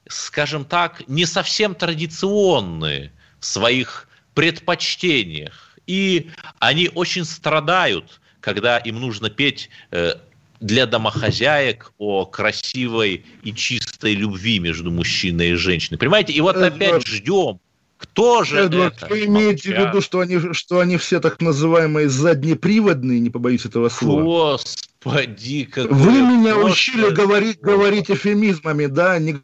скажем 0.06 0.64
так, 0.64 1.02
не 1.08 1.26
совсем 1.26 1.74
традиционны 1.74 3.10
в 3.40 3.44
своих 3.44 4.08
предпочтениях. 4.34 5.76
И 5.88 6.30
они 6.60 6.92
очень 6.94 7.24
страдают, 7.24 8.20
когда 8.38 8.78
им 8.78 9.00
нужно 9.00 9.30
петь 9.30 9.68
э, 9.90 10.14
для 10.62 10.86
домохозяек 10.86 11.92
о 11.98 12.24
красивой 12.24 13.24
и 13.42 13.52
чистой 13.52 14.14
любви 14.14 14.60
между 14.60 14.90
мужчиной 14.90 15.50
и 15.50 15.54
женщиной. 15.54 15.98
Понимаете? 15.98 16.32
И 16.32 16.40
вот 16.40 16.56
Эдвард, 16.56 16.76
опять 16.76 17.06
ждем, 17.06 17.58
кто 17.98 18.44
же 18.44 18.58
Эдвард, 18.60 18.96
это? 18.96 19.06
вы 19.08 19.26
имеете 19.26 19.74
в 19.74 19.78
виду, 19.78 20.00
что 20.00 20.20
они, 20.20 20.54
что 20.54 20.78
они 20.78 20.96
все 20.96 21.20
так 21.20 21.40
называемые 21.40 22.08
заднеприводные, 22.08 23.20
не 23.20 23.30
побоюсь 23.30 23.66
этого 23.66 23.88
слова? 23.88 24.22
Господи, 24.22 25.64
какое 25.64 25.92
Вы 25.92 26.12
меня 26.22 26.54
просто 26.54 26.70
учили 26.70 27.10
говорить, 27.10 27.60
говорить 27.60 28.10
эфемизмами, 28.10 28.86
да? 28.86 29.18
Не... 29.18 29.40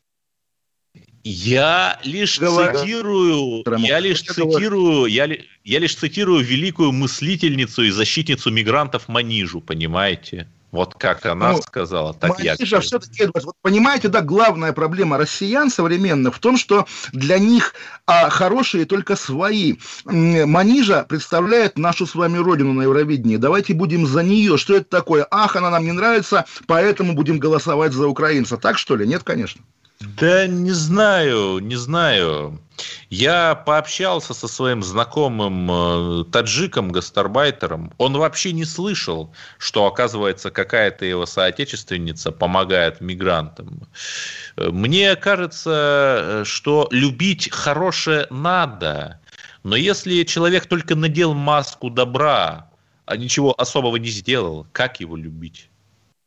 Я 1.25 2.01
лишь 2.05 2.39
Говорю. 2.39 2.79
цитирую, 2.79 3.65
я 3.79 3.99
лишь 3.99 4.23
цитирую, 4.23 5.07
я, 5.07 5.27
ли- 5.27 5.45
я 5.65 5.79
лишь 5.81 5.97
цитирую 5.97 6.45
великую 6.45 6.93
мыслительницу 6.93 7.83
и 7.83 7.91
защитницу 7.91 8.51
мигрантов 8.51 9.09
Манижу, 9.09 9.61
понимаете? 9.61 10.49
Вот 10.71 10.95
как 10.95 11.25
она 11.25 11.53
Ну, 11.53 11.63
сказала, 11.63 12.13
так 12.13 12.39
я 12.41 12.55
говорю. 12.57 12.81
все-таки, 12.83 13.23
Эдвард, 13.23 13.47
вот 13.47 13.55
понимаете, 13.63 14.09
да, 14.09 14.21
главная 14.21 14.73
проблема 14.73 15.17
россиян 15.17 15.71
современных 15.71 16.35
в 16.35 16.39
том, 16.41 16.59
что 16.59 16.87
для 17.13 17.39
них 17.39 17.75
а, 18.07 18.29
хорошие 18.29 18.85
только 18.85 19.17
свои. 19.17 19.77
Манижа 20.05 21.07
представляет 21.09 21.79
нашу 21.79 22.07
с 22.07 22.15
вами 22.15 22.37
родину 22.37 22.75
на 22.75 22.83
Евровидении. 22.83 23.37
Давайте 23.39 23.73
будем 23.73 24.07
за 24.07 24.23
нее. 24.23 24.59
Что 24.59 24.75
это 24.77 24.91
такое? 24.91 25.27
Ах, 25.31 25.57
она 25.57 25.71
нам 25.71 25.85
не 25.85 25.93
нравится, 25.93 26.45
поэтому 26.67 27.15
будем 27.15 27.39
голосовать 27.39 27.93
за 27.93 28.07
украинца. 28.07 28.59
Так 28.59 28.77
что 28.77 28.95
ли? 28.95 29.07
Нет, 29.07 29.23
конечно. 29.25 29.63
Да 30.01 30.47
не 30.47 30.71
знаю, 30.71 31.59
не 31.59 31.75
знаю. 31.75 32.61
Я 33.11 33.57
пообщался 33.57 34.33
со 34.33 34.47
своим 34.47 34.85
знакомым 34.85 35.69
э, 35.71 36.25
таджиком, 36.31 36.93
гастарбайтером. 36.93 37.93
Он 37.99 38.17
вообще 38.17 38.53
не 38.53 38.65
слышал, 38.65 39.35
что, 39.59 39.87
оказывается, 39.87 40.53
какая-то 40.53 41.05
его 41.05 41.27
соотечественница 41.27 42.31
помогает 42.31 43.01
мигрантам. 43.01 43.89
Мне 44.57 45.17
кажется, 45.17 46.21
э, 46.23 46.45
что 46.45 46.87
любить 46.93 47.51
хорошее 47.51 48.29
надо. 48.31 49.21
Но 49.65 49.75
если 49.75 50.23
человек 50.23 50.67
только 50.67 50.95
надел 50.95 51.35
маску 51.35 51.91
добра, 51.91 52.71
а 53.07 53.17
ничего 53.17 53.53
особого 53.59 53.97
не 53.97 54.11
сделал, 54.11 54.67
как 54.73 55.01
его 55.01 55.17
любить? 55.17 55.68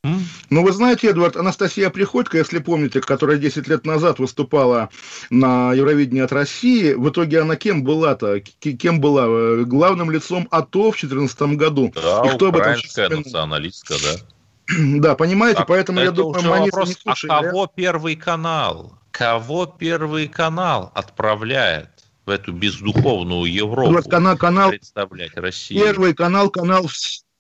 Ну, 0.03 0.63
вы 0.63 0.71
знаете, 0.71 1.09
Эдвард, 1.09 1.37
Анастасия 1.37 1.89
Приходько, 1.91 2.37
если 2.39 2.57
помните, 2.57 3.01
которая 3.01 3.37
10 3.37 3.67
лет 3.67 3.85
назад 3.85 4.17
выступала 4.17 4.89
на 5.29 5.73
Евровидении 5.73 6.23
от 6.23 6.31
России, 6.31 6.93
в 6.93 7.09
итоге 7.09 7.41
она 7.41 7.55
кем 7.55 7.83
была-то? 7.83 8.39
Кем 8.39 8.99
была? 8.99 9.25
Э, 9.27 9.63
Главным 9.63 10.09
лицом 10.09 10.47
АТО 10.49 10.91
в 10.91 10.99
2014 10.99 11.41
году. 11.55 11.93
Да, 11.93 12.23
И 12.25 12.35
кто 12.35 12.47
об 12.47 12.55
этом 12.55 12.71
украинская 12.71 13.09
националистка, 13.09 13.95
да. 14.03 14.73
Да, 14.99 15.15
понимаете, 15.15 15.59
Так, 15.59 15.67
поэтому 15.67 15.99
я 15.99 16.11
думаю, 16.11 16.43
Манижа 16.43 16.71
вопрос, 16.71 16.89
не 16.89 16.95
а 17.05 17.15
слушали. 17.15 17.29
кого 17.29 17.67
Первый 17.67 18.15
канал? 18.15 18.97
Кого 19.11 19.65
Первый 19.65 20.27
канал 20.27 20.91
отправляет 20.95 21.89
в 22.25 22.29
эту 22.29 22.53
бездуховную 22.53 23.51
Европу 23.51 24.01
канал, 24.09 24.37
канал, 24.37 24.69
представлять 24.69 25.35
Россию? 25.35 25.83
первый 25.83 26.13
канал, 26.13 26.49
канал, 26.49 26.87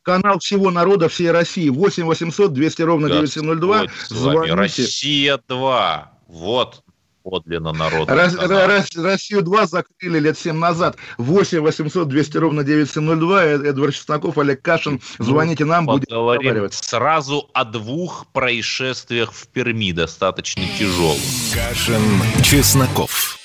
канал 0.03 0.39
всего 0.39 0.71
народа, 0.71 1.09
всей 1.09 1.31
России. 1.31 1.69
8 1.69 2.05
800 2.05 2.53
200 2.53 2.81
ровно 2.81 3.07
9702. 3.09 3.81
Господь 3.83 3.99
с 4.07 4.11
вами. 4.11 4.33
Звоните. 4.33 4.53
Россия 4.55 5.39
2. 5.47 6.11
Вот 6.27 6.83
подлинно 7.23 7.71
народный 7.71 8.15
Рос-. 8.15 8.33
Рос- 8.35 8.95
Россию 8.97 9.43
2 9.43 9.67
закрыли 9.67 10.17
лет 10.19 10.39
7 10.39 10.55
назад. 10.57 10.97
8 11.19 11.59
800 11.59 12.07
200 12.07 12.37
ровно 12.37 12.63
9702. 12.63 13.43
Эд- 13.45 13.63
Эдвард 13.67 13.93
Чесноков, 13.93 14.37
Олег 14.39 14.61
Кашин. 14.63 14.99
Звоните 15.19 15.65
нам, 15.65 15.85
будем 15.85 16.05
разговаривать. 16.09 16.73
сразу 16.73 17.47
о 17.53 17.63
двух 17.63 18.25
происшествиях 18.33 19.33
в 19.33 19.47
Перми, 19.49 19.91
достаточно 19.91 20.63
тяжелых. 20.79 21.21
Кашин, 21.53 22.01
Чесноков. 22.43 23.37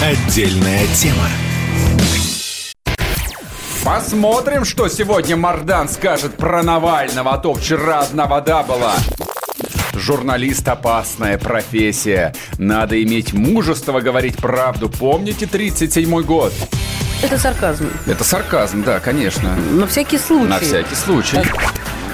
Отдельная 0.00 0.86
тема. 0.94 1.28
Посмотрим, 3.84 4.64
что 4.64 4.88
сегодня 4.88 5.36
Мардан 5.36 5.90
скажет 5.90 6.38
про 6.38 6.62
Навального, 6.62 7.34
а 7.34 7.36
то 7.38 7.52
вчера 7.52 8.00
одна 8.00 8.24
вода 8.24 8.62
была. 8.62 8.94
Журналист– 9.92 10.66
опасная 10.68 11.36
профессия. 11.36 12.34
Надо 12.56 13.02
иметь 13.02 13.34
мужество 13.34 14.00
говорить 14.00 14.38
правду. 14.38 14.88
Помните 14.88 15.44
37-й 15.44 16.24
год? 16.24 16.54
Это 17.22 17.36
сарказм. 17.36 17.90
Это 18.06 18.24
сарказм, 18.24 18.84
да, 18.84 19.00
конечно. 19.00 19.54
На 19.54 19.86
всякий 19.86 20.16
случай. 20.16 20.48
На 20.48 20.60
всякий 20.60 20.94
случай. 20.94 21.38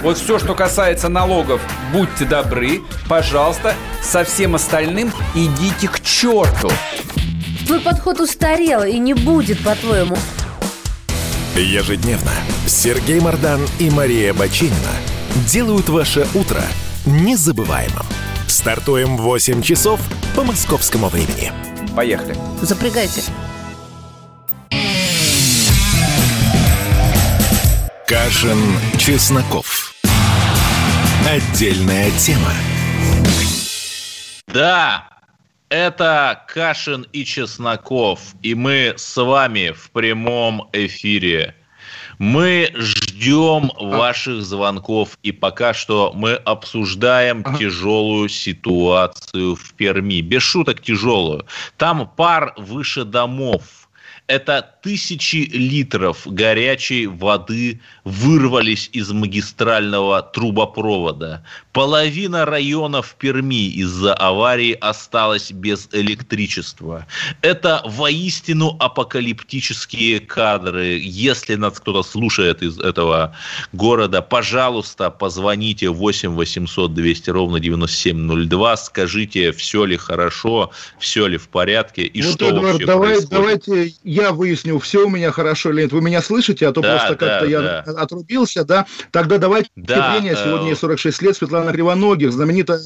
Вот 0.02 0.18
все, 0.18 0.40
что 0.40 0.56
касается 0.56 1.08
налогов, 1.08 1.60
будьте 1.92 2.24
добры, 2.24 2.80
пожалуйста, 3.08 3.74
со 4.02 4.24
всем 4.24 4.56
остальным 4.56 5.12
идите 5.36 5.86
к 5.86 6.00
черту. 6.00 6.68
Твой 7.66 7.78
подход 7.78 8.18
устарел 8.18 8.82
и 8.82 8.98
не 8.98 9.14
будет, 9.14 9.62
по-твоему. 9.62 10.16
Ежедневно 11.62 12.32
Сергей 12.66 13.20
Мардан 13.20 13.60
и 13.78 13.90
Мария 13.90 14.32
Бачинина 14.32 14.92
делают 15.46 15.88
ваше 15.88 16.26
утро 16.34 16.62
незабываемым. 17.06 18.06
Стартуем 18.46 19.16
в 19.16 19.22
8 19.22 19.62
часов 19.62 20.00
по 20.34 20.42
московскому 20.42 21.08
времени. 21.08 21.52
Поехали. 21.94 22.36
Запрягайте. 22.62 23.22
Кашин, 28.06 28.58
Чесноков. 28.98 29.94
Отдельная 31.28 32.10
тема. 32.12 32.52
Да, 34.48 35.09
это 35.70 36.42
Кашин 36.48 37.06
и 37.12 37.24
Чесноков, 37.24 38.20
и 38.42 38.54
мы 38.54 38.94
с 38.96 39.16
вами 39.16 39.70
в 39.70 39.90
прямом 39.92 40.68
эфире. 40.72 41.54
Мы 42.18 42.70
ждем 42.74 43.10
Ждем 43.20 43.70
ваших 43.78 44.40
звонков. 44.42 45.18
И 45.22 45.30
пока 45.30 45.74
что 45.74 46.12
мы 46.14 46.36
обсуждаем 46.36 47.44
тяжелую 47.58 48.30
ситуацию 48.30 49.56
в 49.56 49.74
Перми. 49.74 50.22
Без 50.22 50.42
шуток 50.42 50.80
тяжелую. 50.80 51.44
Там 51.76 52.08
пар 52.16 52.54
выше 52.56 53.04
домов 53.04 53.62
это 54.30 54.64
тысячи 54.82 55.48
литров 55.52 56.22
горячей 56.24 57.08
воды 57.08 57.80
вырвались 58.04 58.88
из 58.92 59.10
магистрального 59.10 60.22
трубопровода. 60.22 61.44
Половина 61.72 62.44
районов 62.44 63.16
Перми 63.18 63.68
из-за 63.70 64.14
аварии 64.14 64.78
осталась 64.80 65.50
без 65.50 65.88
электричества. 65.90 67.06
Это 67.42 67.82
воистину 67.84 68.76
апокалиптические 68.78 70.20
кадры. 70.20 71.00
Если 71.02 71.56
нас 71.56 71.80
кто-то 71.80 72.04
слушает 72.04 72.62
из 72.62 72.78
этого 72.78 73.34
города, 73.72 74.22
пожалуйста, 74.22 75.10
позвоните 75.10 75.88
8 75.88 76.30
800 76.30 76.94
200 76.94 77.30
ровно 77.30 77.58
9702, 77.58 78.76
скажите, 78.76 79.50
все 79.50 79.84
ли 79.84 79.96
хорошо, 79.96 80.70
все 81.00 81.26
ли 81.26 81.36
в 81.36 81.48
порядке 81.48 82.02
и 82.02 82.22
вот, 82.22 82.34
что 82.34 82.46
Эдвард, 82.46 82.64
вообще 82.72 82.86
давай, 82.86 83.08
происходит. 83.08 83.30
давайте 83.66 83.94
я 84.20 84.32
выясню, 84.32 84.78
все 84.78 85.06
у 85.06 85.10
меня 85.10 85.30
хорошо 85.32 85.70
или 85.70 85.82
нет. 85.82 85.92
Вы 85.92 86.00
меня 86.00 86.22
слышите, 86.22 86.66
а 86.66 86.72
то 86.72 86.80
Да, 86.82 86.90
просто 86.90 87.16
как-то 87.16 87.40
да, 87.40 87.44
я 87.46 87.60
да. 87.60 87.80
отрубился, 87.92 88.64
да? 88.64 88.86
Тогда 89.10 89.38
давайте 89.38 89.70
Да, 89.76 89.94
вступление. 90.12 90.32
э, 90.34 90.44
Сегодня 90.44 90.68
ей 90.68 90.76
46 90.76 91.22
лет, 91.22 91.36
Светлана 91.36 91.72
Кривоногих, 91.72 92.32
знаменитая 92.32 92.80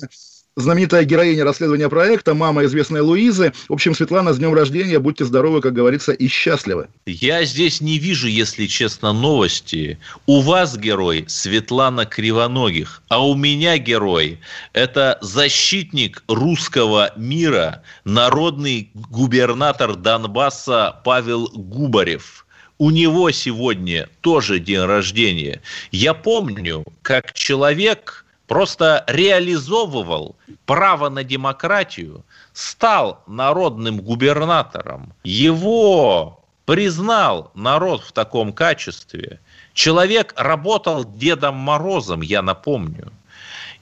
знаменитая 0.57 1.05
героиня 1.05 1.45
расследования 1.45 1.89
проекта, 1.89 2.35
мама 2.35 2.65
известной 2.65 3.01
Луизы. 3.01 3.53
В 3.69 3.73
общем, 3.73 3.95
Светлана, 3.95 4.33
с 4.33 4.39
днем 4.39 4.55
рождения, 4.55 4.99
будьте 4.99 5.25
здоровы, 5.25 5.61
как 5.61 5.73
говорится, 5.73 6.13
и 6.13 6.29
счастливы. 6.29 6.89
Я 7.07 7.45
здесь 7.45 7.81
не 7.81 7.99
вижу, 7.99 8.29
если 8.29 8.67
честно, 8.67 9.13
новости. 9.13 9.99
У 10.27 10.41
вас 10.41 10.77
герой 10.77 11.25
Светлана 11.27 12.07
Кривоногих, 12.07 13.03
а 13.09 13.27
у 13.27 13.35
меня 13.35 13.79
герой– 13.79 14.39
это 14.73 15.19
защитник 15.21 16.23
русского 16.29 17.13
мира, 17.17 17.83
народный 18.05 18.91
губернатор 18.95 19.97
Донбасса 19.97 21.01
Павел 21.05 21.49
Губарев. 21.53 22.47
У 22.79 22.91
него 22.91 23.31
сегодня 23.31 24.09
тоже 24.21 24.59
день 24.59 24.81
рождения. 24.81 25.63
Я 25.93 26.13
помню, 26.13 26.85
как 27.03 27.33
человек 27.33 28.24
просто 28.47 29.05
реализовывал 29.07 30.37
право 30.67 31.09
на 31.09 31.25
демократию, 31.25 32.25
стал 32.53 33.23
народным 33.27 34.01
губернатором. 34.01 35.15
Его 35.25 36.45
признал 36.67 37.51
народ 37.55 38.03
в 38.03 38.13
таком 38.13 38.53
качестве. 38.53 39.41
Человек 39.73 40.33
работал 40.37 41.05
Дедом 41.05 41.57
Морозом, 41.57 42.21
я 42.21 42.43
напомню. 42.43 43.13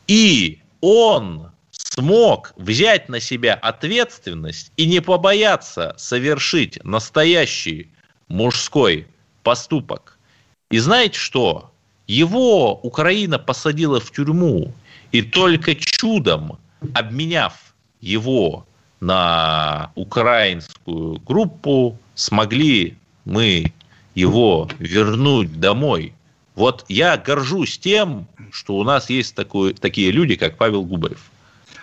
И 0.07 0.61
он 0.81 1.53
смог 1.71 2.53
взять 2.57 3.09
на 3.09 3.21
себя 3.21 3.55
ответственность 3.55 4.73
и 4.77 4.87
не 4.87 5.01
побояться 5.01 5.95
совершить 5.99 6.83
настоящий 6.85 7.91
мужской 8.29 9.07
поступок. 9.43 10.19
И 10.71 10.79
знаете 10.79 11.19
что? 11.19 11.72
Его 12.07 12.75
Украина 12.75 13.39
посадила 13.39 14.01
в 14.01 14.11
тюрьму, 14.11 14.73
и 15.13 15.23
только 15.23 15.75
чудом, 15.75 16.59
обменяв 16.95 17.75
его 18.01 18.67
на 19.01 19.91
украинскую 19.95 21.21
группу, 21.21 21.99
смогли 22.15 22.97
мы 23.25 23.73
его 24.15 24.69
вернуть 24.79 25.59
домой. 25.59 26.15
Вот 26.55 26.85
я 26.89 27.17
горжусь 27.17 27.79
тем, 27.79 28.27
что 28.51 28.77
у 28.77 28.85
нас 28.85 29.09
есть 29.11 29.35
такой, 29.35 29.73
такие 29.75 30.11
люди, 30.11 30.37
как 30.37 30.59
Павел 30.59 30.85
Губарев. 30.85 31.32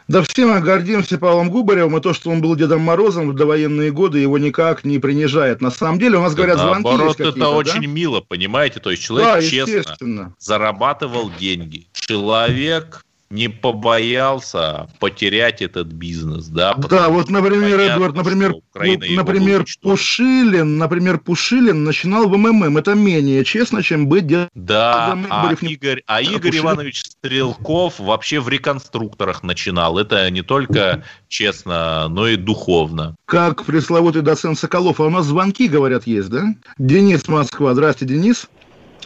Да 0.10 0.24
все 0.24 0.48
мы 0.48 0.60
гордимся 0.60 1.20
Павлом 1.20 1.52
Губаревым, 1.52 1.96
и 1.98 2.02
то, 2.02 2.16
что 2.16 2.32
он 2.32 2.42
был 2.42 2.56
Дедом 2.56 2.82
Морозом 2.82 3.30
в 3.30 3.36
довоенные 3.36 3.92
годы, 3.92 4.18
его 4.18 4.40
никак 4.40 4.84
не 4.84 4.98
принижает. 4.98 5.62
На 5.62 5.70
самом 5.70 6.00
деле, 6.00 6.18
у 6.18 6.22
нас 6.24 6.34
говорят, 6.34 6.58
звонки 6.58 6.84
Наоборот, 6.84 7.20
это 7.20 7.32
да? 7.34 7.52
очень 7.52 7.86
мило, 7.86 8.20
понимаете? 8.20 8.80
То 8.80 8.90
есть 8.90 9.04
человек 9.04 9.36
Да, 9.36 9.42
честно 9.42 10.34
зарабатывал 10.40 11.32
деньги. 11.40 11.86
Человек 11.94 13.06
не 13.32 13.48
побоялся 13.48 14.88
потерять 15.00 15.62
этот 15.62 15.88
бизнес, 15.88 16.48
да? 16.48 16.74
Да, 16.74 17.10
вот, 17.10 17.30
например, 17.30 17.78
понятно, 17.78 17.94
Эдвард, 17.94 18.16
например, 18.16 18.56
ну, 18.74 19.16
например. 19.16 19.66
Пушилин, 19.82 20.78
например, 20.78 21.20
Пушилин 21.20 21.84
начинал 21.84 22.28
в 22.28 22.36
МММ. 22.36 22.78
Это 22.78 22.96
менее 22.96 23.44
честно, 23.46 23.84
чем 23.84 24.08
быть 24.08 24.26
Да, 24.28 24.46
Когда 24.56 25.36
а 25.36 25.42
Губарев 25.42 25.62
не- 25.62 25.74
Игорь, 25.74 26.02
а 26.08 26.22
Игорь 26.22 26.42
Пушилин. 26.52 26.66
Иванович 26.66 27.02
Стрелков 27.02 28.00
вообще 28.00 28.40
в 28.40 28.50
реконструкторах 28.50 29.44
начинал. 29.44 30.00
Это 30.00 30.30
не 30.32 30.42
только 30.42 31.04
честно, 31.28 32.08
но 32.10 32.28
и 32.28 32.36
духовно. 32.36 33.16
как 33.26 33.64
пресловутый 33.64 34.24
доцент 34.24 34.58
Соколов. 34.58 35.00
А 35.00 35.04
у 35.04 35.10
нас 35.10 35.26
звонки, 35.28 35.68
говорят, 35.68 36.08
есть, 36.08 36.30
да? 36.30 36.46
Денис 36.80 37.28
Москва. 37.28 37.74
Здрасте, 37.76 38.06
Денис. 38.06 38.50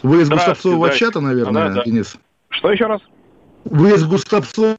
Вы 0.02 0.22
из 0.22 0.26
здрасте. 0.26 0.98
чата, 0.98 1.20
наверное, 1.20 1.68
Да, 1.68 1.74
да. 1.76 1.84
Денис? 1.84 2.16
Что 2.48 2.70
еще 2.72 2.86
раз? 2.86 3.00
Вы 3.64 3.90
из 3.94 4.04
Густавцова 4.06 4.76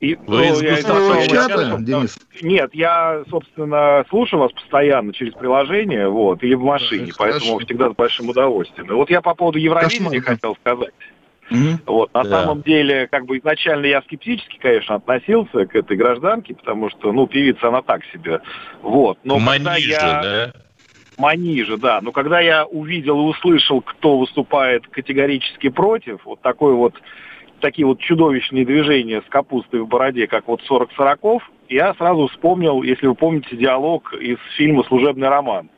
И, 0.00 0.14
Вы 0.26 0.46
из 0.46 0.62
я- 0.62 0.70
Густавцова 0.76 1.14
я- 1.14 1.26
чата, 1.26 1.60
я- 1.62 1.76
Денис? 1.80 2.18
Нет, 2.40 2.70
я, 2.72 3.24
собственно, 3.28 4.04
слушаю 4.08 4.40
вас 4.40 4.52
постоянно 4.52 5.12
через 5.12 5.34
приложение, 5.34 6.08
вот, 6.08 6.42
или 6.44 6.54
в 6.54 6.62
машине, 6.62 7.10
Хорошо. 7.12 7.38
поэтому 7.40 7.58
всегда 7.60 7.90
с 7.90 7.94
большим 7.96 8.28
удовольствием. 8.28 8.88
И 8.88 8.92
вот 8.94 9.10
я 9.10 9.20
по 9.20 9.34
поводу 9.34 9.58
Евровидения 9.58 10.20
Кошмар. 10.20 10.36
хотел 10.36 10.56
сказать. 10.56 10.94
Мгм. 11.50 11.80
Вот, 11.86 12.12
на 12.14 12.22
Да. 12.24 12.30
самом 12.42 12.62
деле, 12.62 13.08
как 13.08 13.24
бы 13.26 13.38
изначально 13.38 13.86
я 13.86 14.02
скептически, 14.02 14.58
конечно, 14.60 14.96
относился 14.96 15.66
к 15.66 15.74
этой 15.74 15.96
гражданке, 15.96 16.54
потому 16.54 16.90
что, 16.90 17.10
ну, 17.10 17.26
певица 17.26 17.68
она 17.68 17.82
так 17.82 18.02
себе. 18.12 18.40
Вот. 18.82 19.18
Но 19.24 19.38
когда 19.38 19.70
Маниже, 19.72 19.90
я... 19.90 20.22
да? 20.22 20.52
Маниже, 21.16 21.76
да. 21.78 22.00
Но 22.02 22.12
когда 22.12 22.38
я 22.38 22.66
увидел 22.66 23.18
и 23.18 23.30
услышал, 23.30 23.80
кто 23.80 24.18
выступает 24.18 24.86
категорически 24.86 25.70
против, 25.70 26.20
вот 26.24 26.40
такой 26.42 26.74
вот 26.74 26.94
такие 27.60 27.86
вот 27.86 28.00
чудовищные 28.00 28.64
движения 28.64 29.22
с 29.22 29.30
капустой 29.30 29.80
в 29.80 29.88
бороде, 29.88 30.26
как 30.26 30.48
вот 30.48 30.62
40 30.62 30.92
сороков, 30.92 31.42
я 31.68 31.94
сразу 31.94 32.28
вспомнил, 32.28 32.82
если 32.82 33.06
вы 33.06 33.14
помните, 33.14 33.56
диалог 33.56 34.14
из 34.14 34.38
фильма 34.56 34.84
«Служебный 34.84 35.28
роман». 35.28 35.68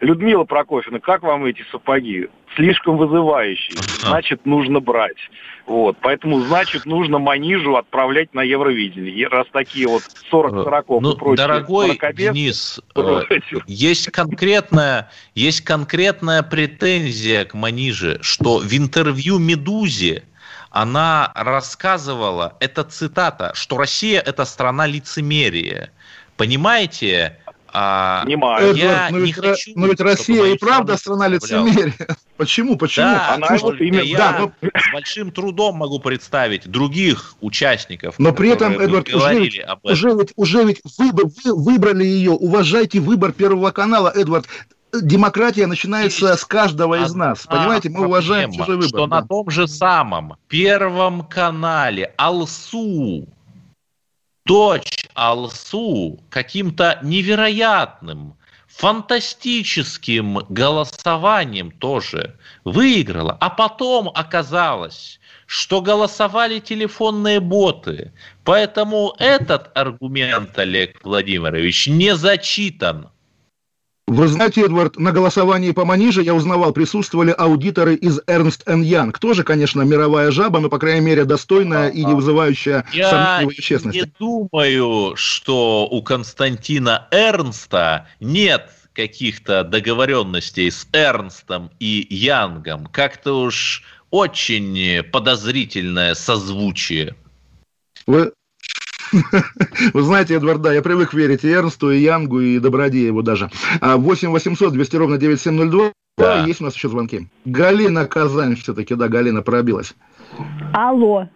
Людмила 0.00 0.44
Прокофьевна, 0.44 1.00
как 1.00 1.22
вам 1.22 1.44
эти 1.44 1.64
сапоги? 1.72 2.28
Слишком 2.54 2.96
вызывающие. 2.96 3.76
Значит, 4.00 4.46
нужно 4.46 4.80
брать. 4.80 5.16
Вот. 5.66 5.96
Поэтому, 6.00 6.40
значит, 6.40 6.86
нужно 6.86 7.18
Манижу 7.18 7.76
отправлять 7.76 8.32
на 8.32 8.42
Евровидение. 8.42 9.26
Раз 9.28 9.46
такие 9.52 9.86
вот 9.86 10.02
40 10.30 10.64
сороков 10.64 11.02
Ну, 11.02 11.12
и 11.12 11.16
прочие 11.16 11.46
дорогой 11.46 11.98
Денис, 12.14 12.80
э, 12.94 13.20
против. 13.26 13.64
есть 13.66 14.10
конкретная, 14.10 15.10
есть 15.34 15.62
конкретная 15.62 16.42
претензия 16.42 17.44
к 17.44 17.54
Маниже, 17.54 18.18
что 18.22 18.58
в 18.58 18.72
интервью 18.72 19.38
«Медузе» 19.38 20.22
она 20.82 21.32
рассказывала, 21.34 22.54
это 22.60 22.84
цитата, 22.84 23.50
что 23.54 23.78
Россия– 23.78 24.20
это 24.26 24.44
страна 24.44 24.86
лицемерия. 24.86 25.90
Понимаете? 26.36 27.38
А, 27.70 28.22
Понимаю. 28.24 28.74
я 28.74 28.84
Эдвард, 29.08 29.10
но 29.10 29.18
не 29.18 29.24
ведь, 29.26 29.34
хочу, 29.34 29.72
но 29.74 29.86
ведь 29.88 30.00
Россия 30.00 30.44
и 30.46 30.56
правда 30.56 30.96
страна 30.96 31.26
лицемерия. 31.28 31.92
Почему? 32.36 32.76
Почему? 32.76 33.06
Да, 33.06 33.34
Она 33.34 33.56
вот 33.58 33.80
именно- 33.80 34.00
я 34.02 34.16
да, 34.18 34.38
но- 34.38 34.52
с 34.80 34.92
большим 34.92 35.32
трудом 35.32 35.74
могу 35.76 35.98
представить 35.98 36.66
других 36.68 37.34
участников, 37.40 38.14
Но 38.18 38.32
при 38.32 38.50
этом, 38.50 38.78
Эдвард, 38.78 39.12
уже 39.12 39.38
ведь, 39.40 39.58
об 39.58 39.80
этом. 39.84 39.92
уже 39.92 40.14
ведь, 40.14 40.32
уже 40.36 40.64
ведь 40.64 40.80
выбор- 40.96 41.26
вы 41.44 41.54
выбрали 41.64 42.04
ее. 42.04 42.30
Уважайте 42.30 43.00
выбор 43.00 43.32
Первого 43.32 43.70
канала, 43.72 44.12
Эдвард. 44.14 44.46
Демократия 44.92 45.66
начинается 45.66 46.36
с 46.36 46.44
каждого 46.44 47.04
из 47.04 47.14
нас. 47.14 47.46
Понимаете, 47.46 47.90
мы 47.90 48.06
уважаем 48.06 48.52
чужой 48.52 48.76
выбор. 48.76 48.88
Что 48.88 49.06
да. 49.06 49.20
на 49.20 49.26
том 49.26 49.50
же 49.50 49.68
самом 49.68 50.36
Первом 50.48 51.22
канале 51.26 52.14
Алсу, 52.16 53.26
дочь 54.46 55.06
Алсу 55.14 56.20
каким-то 56.30 56.98
невероятным, 57.02 58.36
фантастическим 58.68 60.38
голосованием 60.48 61.70
тоже 61.72 62.36
выиграла, 62.64 63.36
а 63.40 63.50
потом 63.50 64.08
оказалось, 64.14 65.20
что 65.46 65.80
голосовали 65.80 66.60
телефонные 66.60 67.40
боты. 67.40 68.12
Поэтому 68.44 69.14
этот 69.18 69.76
аргумент, 69.76 70.58
Олег 70.58 71.02
Владимирович, 71.02 71.88
не 71.88 72.14
зачитан. 72.16 73.10
Вы 74.08 74.26
знаете, 74.28 74.62
Эдвард, 74.62 74.98
на 74.98 75.12
голосовании 75.12 75.72
по 75.72 75.84
Маниже 75.84 76.22
я 76.22 76.34
узнавал, 76.34 76.72
присутствовали 76.72 77.34
аудиторы 77.36 77.94
из 77.94 78.20
Ernst 78.20 78.64
Young. 78.64 79.14
Тоже, 79.18 79.44
конечно, 79.44 79.82
мировая 79.82 80.30
жаба, 80.30 80.60
но, 80.60 80.70
по 80.70 80.78
крайней 80.78 81.04
мере, 81.04 81.26
достойная 81.26 81.90
и 81.90 82.02
не 82.04 82.14
вызывающая 82.14 82.86
Я 82.90 83.10
сомнений 83.10 83.52
в 83.52 83.54
ее 83.54 83.62
честности. 83.62 83.98
не 83.98 84.12
думаю, 84.18 85.14
что 85.16 85.86
у 85.86 86.02
Константина 86.02 87.06
Эрнста 87.10 88.08
нет 88.18 88.70
каких-то 88.94 89.62
договоренностей 89.62 90.70
с 90.70 90.88
Эрнстом 90.94 91.70
и 91.78 92.06
Янгом. 92.08 92.86
Как-то 92.86 93.42
уж 93.42 93.84
очень 94.10 95.02
подозрительное 95.02 96.14
созвучие. 96.14 97.14
Вы, 98.06 98.32
вы 99.94 100.02
знаете, 100.02 100.34
Эдвард, 100.34 100.62
да, 100.62 100.72
я 100.72 100.82
привык 100.82 101.14
верить 101.14 101.44
и 101.44 101.48
Эрнсту, 101.48 101.90
и 101.90 101.98
Янгу, 101.98 102.40
и 102.40 102.58
Добродееву 102.58 103.22
даже. 103.22 103.50
8 103.80 104.30
800 104.30 104.72
200 104.72 104.96
ровно 104.96 105.18
9702. 105.18 105.92
Да. 106.16 106.44
Есть 106.44 106.60
у 106.60 106.64
нас 106.64 106.74
еще 106.74 106.88
звонки. 106.88 107.28
Галина 107.44 108.06
Казань 108.06 108.56
все-таки, 108.56 108.94
да, 108.94 109.08
Галина 109.08 109.42
пробилась. 109.42 109.94
Алло. 110.72 111.28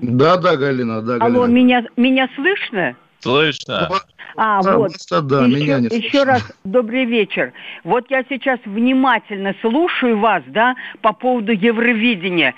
Да, 0.00 0.36
да, 0.36 0.56
Галина, 0.56 1.02
да, 1.02 1.16
Алло, 1.16 1.46
меня, 1.46 1.84
меня 1.96 2.28
слышно? 2.36 2.96
Слышно. 3.20 3.88
А, 4.36 4.62
Да, 4.62 4.76
вот. 4.76 4.92
просто 4.92 5.20
да, 5.22 5.44
еще, 5.44 5.56
меня 5.56 5.80
не 5.80 5.86
еще 5.86 6.10
слышно. 6.10 6.24
раз 6.24 6.52
добрый 6.64 7.04
вечер. 7.04 7.52
Вот 7.84 8.06
я 8.10 8.24
сейчас 8.28 8.60
внимательно 8.64 9.54
слушаю 9.60 10.18
вас, 10.18 10.42
да, 10.46 10.76
по 11.02 11.12
поводу 11.12 11.52
Евровидения. 11.52 12.54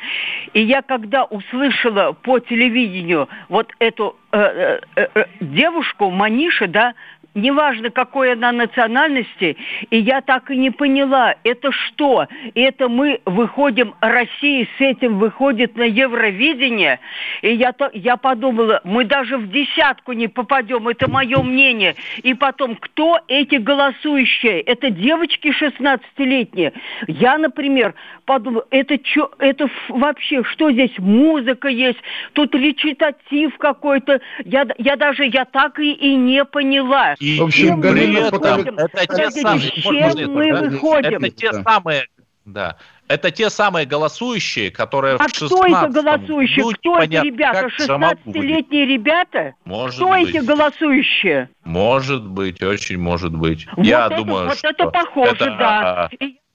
И 0.53 0.63
я 0.63 0.83
когда 0.83 1.25
услышала 1.25 2.13
по 2.13 2.39
телевидению 2.39 3.29
вот 3.49 3.73
эту 3.79 4.17
э, 4.33 4.81
э, 4.97 5.07
э, 5.15 5.25
девушку 5.41 6.11
Маниша, 6.11 6.69
да, 6.69 6.95
неважно 7.35 7.91
какой 7.91 8.33
она 8.33 8.53
национальности, 8.53 9.57
и 9.91 9.99
я 9.99 10.21
так 10.21 10.51
и 10.51 10.57
не 10.57 10.71
поняла, 10.71 11.35
это 11.45 11.73
что? 11.73 12.27
Это 12.55 12.89
мы 12.89 13.21
выходим, 13.25 13.95
Россия 14.01 14.67
с 14.79 14.81
этим 14.81 15.19
выходит 15.19 15.77
на 15.77 15.85
Евровидение, 15.85 17.01
и 17.43 17.55
я, 17.55 17.75
я 17.95 18.17
подумала, 18.17 18.81
мы 18.85 19.05
даже 19.05 19.39
в 19.39 19.51
десятку 19.51 20.13
не 20.13 20.29
попадем, 20.29 20.89
это 20.89 21.11
мое 21.11 21.43
мнение. 21.43 21.95
И 22.23 22.35
потом, 22.35 22.77
кто 22.77 23.21
эти 23.29 23.57
голосующие? 23.57 24.61
Это 24.61 24.91
девочки 24.91 25.53
16-летние. 25.59 26.73
Я, 27.07 27.39
например, 27.39 27.95
подумала, 28.25 28.67
это, 28.71 28.99
чё, 28.99 29.31
это 29.39 29.69
вообще, 29.89 30.45
что 30.45 30.71
здесь, 30.71 30.93
музыка 30.99 31.69
есть, 31.69 31.99
тут 32.33 32.55
речитатив 32.55 33.57
какой-то, 33.59 34.21
я, 34.45 34.67
я 34.79 34.97
даже, 34.97 35.25
я 35.27 35.45
так 35.45 35.79
и, 35.79 35.93
и 35.93 36.15
не 36.15 36.45
поняла. 36.45 37.15
И, 37.23 37.39
В 37.39 37.45
общем, 37.45 37.79
и 37.79 37.83
при 37.83 38.15
этом 38.17 38.43
это 38.79 39.07
те 39.07 39.31
самые, 39.31 39.71
чем 39.71 39.97
это, 39.97 40.29
мы 40.29 40.53
да? 40.53 40.61
выходим? 40.63 41.19
Это 41.25 41.31
те 41.31 41.53
Да. 41.53 41.63
самые, 41.63 42.07
да, 42.45 42.77
это 43.07 43.31
те 43.31 43.49
самые 43.49 43.87
голосующие, 43.87 44.73
которые 44.73 45.15
А 45.15 45.29
в 45.29 45.33
кто 45.33 45.47
16 45.47 45.91
это 45.91 46.03
голосующие? 46.03 46.65
ну, 46.65 46.71
Кто 46.73 46.99
эти 46.99 47.11
непонятно, 47.13 47.29
ребята? 47.29 47.61
как 47.61 47.73
самому 47.81 48.15
будет. 48.25 48.43
16-летние 48.43 48.87
ребята? 48.87 49.55
Может 49.65 49.97
Кто 49.99 50.09
быть. 50.09 50.29
эти 50.35 50.39
голосующие? 50.45 51.49
Может 51.63 52.27
быть, 52.27 52.61
очень 52.61 52.99
может 52.99 53.33
быть. 53.37 53.69
Вот 53.77 53.87
я 53.87 54.07
это, 54.07 54.17
думаю, 54.17 54.49
вот 54.49 54.59
что 54.59 54.69
это 54.71 54.87
похоже, 54.89 55.31
это, 55.33 55.45
да. 55.57 56.05
а, 56.05 56.11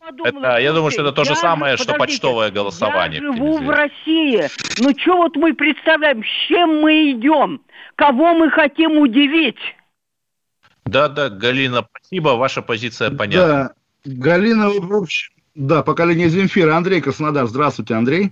подумала, 0.06 0.45
это- 0.47 0.58
я 0.63 0.73
думаю, 0.73 0.91
что 0.91 1.01
это 1.03 1.13
то 1.13 1.23
же 1.23 1.36
самое, 1.36 1.77
же- 1.77 1.84
что 1.84 1.93
почтовое 1.93 2.51
голосование 2.51 3.21
Я 3.21 3.34
живу 3.34 3.58
в. 3.60 3.69
России. 3.69 4.43
Ну 4.80 4.91
что 4.99 5.15
вот 5.15 5.38
мы 5.38 5.53
представляем, 5.53 6.21
с 6.25 6.47
чем 6.49 6.82
мы 6.82 7.12
идем? 7.12 7.62
Кого 7.95 8.34
мы 8.34 8.49
хотим 8.51 8.97
удивить? 8.97 9.56
Да, 10.88 11.08
да, 11.10 11.30
Галина, 11.30 11.86
спасибо, 11.89 12.30
ваша 12.30 12.62
позиция 12.62 13.12
понятна. 13.12 13.73
Да, 14.06 14.12
Галина, 14.12 14.69
в 14.69 14.93
общем, 14.93 15.34
да, 15.56 15.84
поколение 15.84 16.30
Земфира. 16.30 16.76
Андрей 16.76 17.02
Краснодар. 17.02 17.45
Здравствуйте, 17.47 17.93
Андрей. 17.95 18.32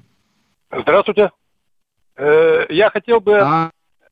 Здравствуйте. 0.72 1.32
Э, 2.18 2.66
Я 2.70 2.90
хотел 2.90 3.20
бы 3.20 3.40
А, 3.40 3.72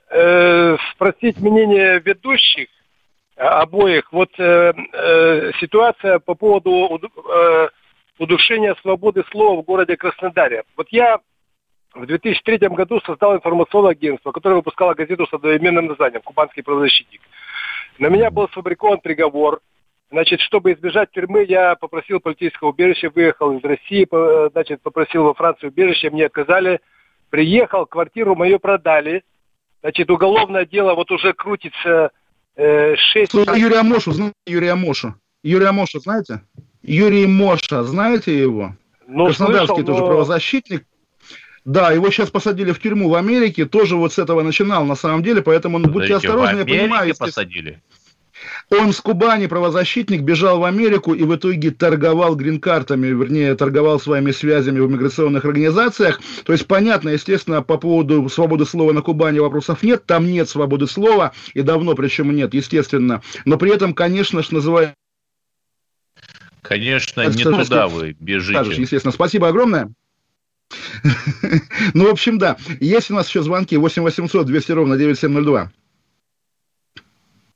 э, 0.09 0.77
спросить 0.93 1.39
мнение 1.39 1.99
ведущих 1.99 2.67
обоих. 3.37 4.11
Вот 4.11 4.29
э, 4.37 4.73
э, 4.93 5.51
ситуация 5.59 6.19
по 6.19 6.35
поводу 6.35 6.71
уду- 6.71 7.09
э, 7.33 7.69
удушения 8.19 8.75
свободы 8.81 9.23
слова 9.31 9.61
в 9.61 9.65
городе 9.65 9.95
Краснодаре. 9.97 10.63
Вот 10.77 10.87
я 10.91 11.19
в 11.93 12.05
2003 12.05 12.57
году 12.69 12.99
создал 13.05 13.35
информационное 13.35 13.91
агентство, 13.91 14.31
которое 14.31 14.55
выпускало 14.55 14.93
газету 14.93 15.25
с 15.27 15.33
одноименным 15.33 15.87
названием 15.87 16.21
«Кубанский 16.21 16.63
правозащитник». 16.63 17.21
На 17.99 18.07
меня 18.07 18.31
был 18.31 18.47
сфабрикован 18.49 18.99
приговор. 18.99 19.61
Значит, 20.11 20.41
чтобы 20.41 20.73
избежать 20.73 21.11
тюрьмы, 21.11 21.43
я 21.47 21.75
попросил 21.75 22.19
политического 22.19 22.69
убежища, 22.69 23.09
выехал 23.09 23.57
из 23.57 23.63
России, 23.63 24.05
по- 24.05 24.49
значит, 24.51 24.81
попросил 24.81 25.23
во 25.23 25.33
Францию 25.33 25.71
убежище, 25.71 26.11
мне 26.11 26.25
отказали. 26.27 26.79
Приехал, 27.29 27.85
квартиру 27.87 28.35
мою 28.35 28.59
продали. 28.59 29.23
Значит, 29.81 30.11
уголовное 30.11 30.65
дело 30.65 30.93
вот 30.93 31.09
уже 31.11 31.33
крутится 31.33 32.11
э, 32.55 32.95
6... 32.95 33.31
слушай, 33.31 33.59
Юрия 33.59 33.81
Мошу, 33.81 34.11
знаете 34.11 34.35
Юрия 34.45 34.75
Мошу? 34.75 35.15
Юрия 35.41 35.71
Мошу 35.71 35.99
знаете? 35.99 36.41
Юрий 36.83 37.25
Моша, 37.25 37.83
знаете 37.83 38.37
его? 38.37 38.75
Ну, 39.07 39.25
Краснодарский 39.25 39.67
слышал, 39.67 39.85
тоже 39.85 39.99
но- 40.01 40.07
правозащитник. 40.07 40.85
Да, 41.65 41.91
его 41.91 42.11
сейчас 42.11 42.29
посадили 42.29 42.71
в 42.71 42.79
тюрьму 42.79 43.09
в 43.09 43.15
Америке, 43.15 43.65
тоже 43.65 43.95
вот 43.95 44.13
с 44.13 44.19
этого 44.19 44.41
начинал 44.43 44.85
на 44.85 44.95
самом 44.95 45.23
деле, 45.23 45.41
поэтому 45.41 45.77
ну, 45.79 45.89
будьте 45.89 46.15
осторожны, 46.15 46.59
я 46.59 46.65
понимаю. 46.65 47.09
Естественно. 47.09 47.27
посадили? 47.27 47.81
Он 48.69 48.91
с 48.91 48.99
Кубани, 48.99 49.47
правозащитник, 49.47 50.21
бежал 50.21 50.59
в 50.59 50.63
Америку 50.65 51.13
и 51.13 51.23
в 51.23 51.35
итоге 51.35 51.71
торговал 51.71 52.35
грин-картами, 52.35 53.07
вернее, 53.07 53.55
торговал 53.55 53.99
своими 53.99 54.31
связями 54.31 54.79
в 54.79 54.89
миграционных 54.89 55.45
организациях. 55.45 56.19
То 56.45 56.53
есть, 56.53 56.65
понятно, 56.67 57.09
естественно, 57.09 57.61
по 57.61 57.77
поводу 57.77 58.27
свободы 58.29 58.65
слова 58.65 58.91
на 58.91 59.01
Кубани 59.01 59.39
вопросов 59.39 59.83
нет, 59.83 60.05
там 60.05 60.25
нет 60.27 60.49
свободы 60.49 60.87
слова, 60.87 61.33
и 61.53 61.61
давно 61.61 61.93
причем 61.95 62.35
нет, 62.35 62.53
естественно. 62.53 63.21
Но 63.45 63.57
при 63.57 63.73
этом, 63.73 63.93
конечно 63.93 64.41
же, 64.41 64.53
называют 64.53 64.93
Конечно, 66.61 67.27
не 67.27 67.43
туда 67.43 67.87
вы 67.87 68.15
бежите. 68.19 68.53
Скажешь, 68.53 68.77
естественно. 68.77 69.11
Спасибо 69.11 69.49
огромное. 69.49 69.91
Ну, 71.93 72.07
в 72.07 72.09
общем, 72.09 72.37
да. 72.37 72.57
Есть 72.79 73.11
у 73.11 73.15
нас 73.15 73.27
еще 73.27 73.43
звонки 73.43 73.77
8 73.77 74.01
800 74.01 74.45
200 74.45 74.71
ровно 74.71 74.97
9702. 74.97 75.71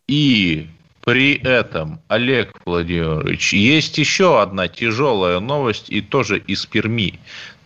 И 0.07 0.67
при 1.03 1.35
этом, 1.35 2.01
Олег 2.07 2.53
Владимирович, 2.65 3.53
есть 3.53 3.97
еще 3.97 4.41
одна 4.41 4.67
тяжелая 4.67 5.39
новость, 5.39 5.89
и 5.89 6.01
тоже 6.01 6.37
из 6.39 6.65
Перми. 6.65 7.19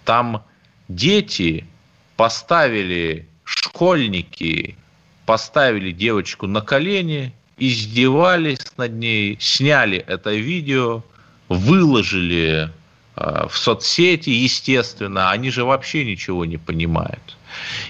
Там 0.05 0.43
дети 0.87 1.65
поставили, 2.17 3.27
школьники 3.43 4.75
поставили 5.25 5.91
девочку 5.91 6.47
на 6.47 6.61
колени, 6.61 7.33
издевались 7.57 8.77
над 8.77 8.93
ней, 8.93 9.37
сняли 9.39 9.97
это 9.97 10.33
видео, 10.33 11.03
выложили 11.47 12.71
в 13.49 13.57
соцсети, 13.57 14.29
естественно, 14.29 15.31
они 15.31 15.51
же 15.51 15.63
вообще 15.63 16.05
ничего 16.05 16.45
не 16.45 16.57
понимают. 16.57 17.37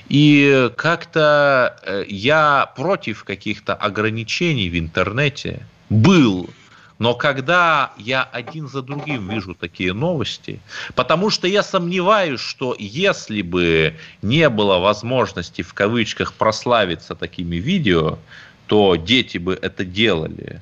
И 0.09 0.69
как-то 0.75 1.77
э, 1.83 2.05
я 2.07 2.71
против 2.75 3.23
каких-то 3.23 3.75
ограничений 3.75 4.69
в 4.69 4.77
интернете 4.77 5.65
был, 5.89 6.49
но 7.01 7.15
когда 7.15 7.93
я 7.97 8.23
один 8.23 8.67
за 8.67 8.81
другим 8.81 9.29
вижу 9.29 9.55
такие 9.55 9.93
новости, 9.93 10.59
потому 10.93 11.29
что 11.29 11.47
я 11.47 11.63
сомневаюсь, 11.63 12.39
что 12.39 12.75
если 12.77 13.41
бы 13.41 13.95
не 14.21 14.49
было 14.49 14.77
возможности 14.77 15.63
в 15.63 15.73
кавычках 15.73 16.33
прославиться 16.33 17.15
такими 17.15 17.55
видео, 17.55 18.19
то 18.67 18.95
дети 18.95 19.39
бы 19.39 19.57
это 19.59 19.83
делали. 19.83 20.61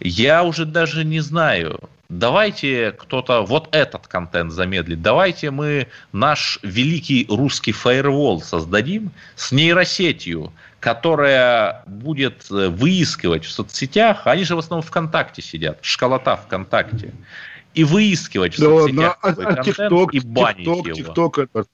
Я 0.00 0.44
уже 0.44 0.66
даже 0.66 1.04
не 1.04 1.20
знаю. 1.20 1.80
Давайте 2.18 2.92
кто-то 2.92 3.42
вот 3.42 3.68
этот 3.72 4.06
контент 4.06 4.52
замедлит. 4.52 5.02
Давайте 5.02 5.50
мы 5.50 5.88
наш 6.12 6.60
великий 6.62 7.26
русский 7.28 7.72
фаервол 7.72 8.40
создадим 8.40 9.10
с 9.34 9.50
нейросетью, 9.50 10.52
которая 10.78 11.82
будет 11.86 12.46
э, 12.52 12.68
выискивать 12.68 13.44
в 13.44 13.50
соцсетях, 13.50 14.26
они 14.26 14.44
же 14.44 14.54
в 14.54 14.58
основном 14.58 14.86
ВКонтакте 14.86 15.42
сидят, 15.42 15.78
школота 15.82 16.36
ВКонтакте, 16.36 17.12
и 17.74 17.82
выискивать 17.82 18.56
в 18.56 18.60
Да 18.60 18.68
ладно, 18.68 18.82
соцсетях 18.86 19.18
а, 19.20 19.32
свой 19.32 19.46
а 19.46 19.54
контент 19.54 19.76
ТикТок, 19.76 20.14
и 20.14 20.20
банить 20.20 20.56
ТикТок, 20.58 20.86
его. 20.86 20.96
ТикТок, 20.96 21.38
это, 21.38 21.64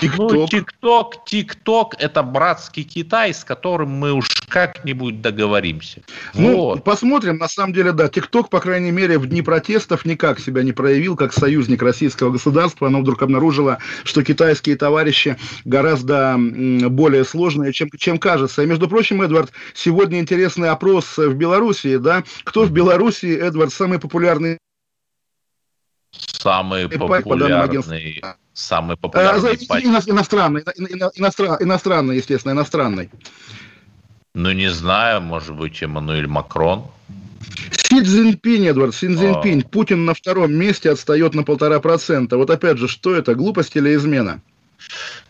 ТикТок, 0.00 0.32
Ну, 0.32 0.46
ТикТок. 0.46 1.24
ТикТок, 1.24 1.94
это 1.98 2.22
братский 2.22 2.84
Китай, 2.84 3.34
с 3.34 3.44
которым 3.44 3.90
мы 3.90 4.12
уж 4.12 4.28
как-нибудь 4.48 5.20
договоримся. 5.20 6.02
Ну, 6.34 6.56
вот. 6.56 6.84
посмотрим, 6.84 7.38
на 7.38 7.48
самом 7.48 7.72
деле, 7.72 7.92
да, 7.92 8.08
ТикТок, 8.08 8.48
по 8.48 8.60
крайней 8.60 8.90
мере, 8.90 9.18
в 9.18 9.26
дни 9.26 9.42
протестов 9.42 10.04
никак 10.04 10.40
себя 10.40 10.62
не 10.62 10.72
проявил, 10.72 11.16
как 11.16 11.32
союзник 11.32 11.82
российского 11.82 12.30
государства. 12.30 12.86
Оно 12.86 13.00
вдруг 13.00 13.22
обнаружило, 13.22 13.78
что 14.04 14.22
китайские 14.24 14.76
товарищи 14.76 15.36
гораздо 15.64 16.36
более 16.38 17.24
сложные, 17.24 17.72
чем, 17.72 17.90
чем 17.98 18.18
кажется. 18.18 18.62
И, 18.62 18.66
между 18.66 18.88
прочим, 18.88 19.22
Эдвард, 19.22 19.52
сегодня 19.74 20.20
интересный 20.20 20.70
опрос 20.70 21.18
в 21.18 21.34
Белоруссии, 21.34 21.96
да, 21.96 22.24
кто 22.44 22.64
в 22.64 22.70
Белоруссии, 22.70 23.36
Эдвард, 23.36 23.72
самый 23.72 23.98
популярный 23.98 24.58
Самый 26.10 26.88
по- 26.88 27.06
самый 28.58 28.94
Э, 28.94 28.96
популярный 29.00 29.58
патч. 29.68 29.84
ино- 29.84 30.02
иностранный, 30.06 30.62
ино- 30.76 30.88
ино- 30.88 31.12
иностра- 31.16 31.56
иностранный, 31.60 32.16
естественно, 32.16 32.52
иностранный. 32.52 33.10
Ну, 34.34 34.52
не 34.52 34.70
знаю, 34.70 35.20
может 35.20 35.54
быть, 35.56 35.82
Эммануэль 35.82 36.26
Макрон. 36.26 36.84
Си 37.72 38.02
Цзиньпинь, 38.02 38.66
Эдвард, 38.66 38.94
Си 38.94 39.08
Цзиньпинь. 39.08 39.62
А... 39.64 39.68
Путин 39.68 40.04
на 40.04 40.14
втором 40.14 40.52
месте 40.52 40.90
отстает 40.90 41.34
на 41.34 41.42
полтора 41.42 41.80
процента. 41.80 42.36
Вот 42.36 42.50
опять 42.50 42.78
же, 42.78 42.88
что 42.88 43.14
это, 43.14 43.34
глупость 43.34 43.76
или 43.76 43.94
измена? 43.94 44.40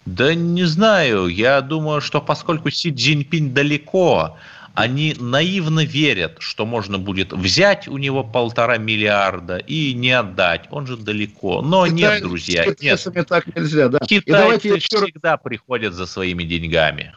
Да 0.06 0.34
не 0.34 0.64
знаю. 0.64 1.28
Я 1.28 1.60
думаю, 1.60 2.00
что 2.00 2.20
поскольку 2.20 2.70
Си 2.70 2.92
Цзиньпинь 2.92 3.52
далеко, 3.54 4.36
они 4.78 5.16
наивно 5.18 5.84
верят, 5.84 6.36
что 6.38 6.64
можно 6.64 6.98
будет 6.98 7.32
взять 7.32 7.88
у 7.88 7.98
него 7.98 8.22
полтора 8.22 8.78
миллиарда 8.78 9.58
и 9.58 9.92
не 9.94 10.12
отдать. 10.12 10.66
Он 10.70 10.86
же 10.86 10.96
далеко. 10.96 11.62
Но 11.62 11.86
Китай, 11.86 11.96
нет, 11.96 12.22
друзья, 12.22 12.66
нет. 12.80 13.28
так 13.28 13.54
нельзя, 13.56 13.88
да. 13.88 13.98
Китайцы 13.98 14.78
всегда 14.78 15.36
приходят 15.36 15.94
за 15.94 16.06
своими 16.06 16.44
деньгами. 16.44 17.14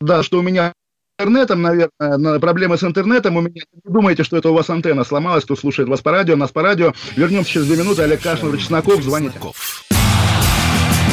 Да, 0.00 0.22
что 0.22 0.38
у 0.38 0.42
меня 0.42 0.72
интернетом, 1.18 1.62
наверное, 1.62 2.38
проблемы 2.40 2.76
с 2.76 2.82
интернетом. 2.82 3.36
У 3.36 3.40
меня 3.40 3.62
не 3.72 3.92
думайте, 3.92 4.24
что 4.24 4.36
это 4.36 4.50
у 4.50 4.54
вас 4.54 4.68
антенна 4.68 5.04
сломалась, 5.04 5.44
кто 5.44 5.56
слушает 5.56 5.88
вас 5.88 6.00
по 6.00 6.10
радио, 6.10 6.36
нас 6.36 6.50
по 6.50 6.62
радио. 6.62 6.92
Вернемся 7.16 7.52
через 7.52 7.66
две 7.66 7.76
минуты. 7.76 8.02
Олег 8.02 8.20
Кашин, 8.20 8.56
Чесноков, 8.58 9.02
звоните. 9.02 9.38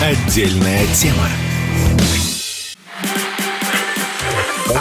Отдельная 0.01 0.85
тема. 0.93 1.27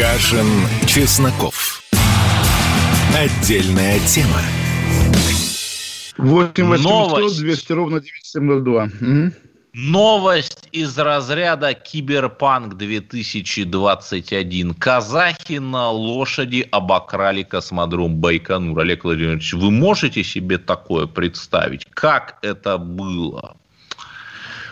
Кашин, 0.00 0.46
Чесноков. 0.86 1.82
Отдельная 3.14 3.98
тема. 4.06 4.40
8 6.16 6.64
800 6.64 7.36
200 7.36 7.72
ровно 7.72 8.00
9702. 8.00 8.84
Угу. 8.84 9.32
Новость 9.74 10.70
из 10.72 10.96
разряда 10.96 11.74
Киберпанк 11.74 12.78
2021. 12.78 14.72
Казахи 14.72 15.58
на 15.58 15.90
лошади 15.90 16.66
обокрали 16.72 17.42
космодром 17.42 18.16
Байконур. 18.16 18.80
Олег 18.80 19.04
Владимирович, 19.04 19.52
вы 19.52 19.70
можете 19.70 20.24
себе 20.24 20.56
такое 20.56 21.08
представить? 21.08 21.84
Как 21.92 22.38
это 22.40 22.78
было? 22.78 23.54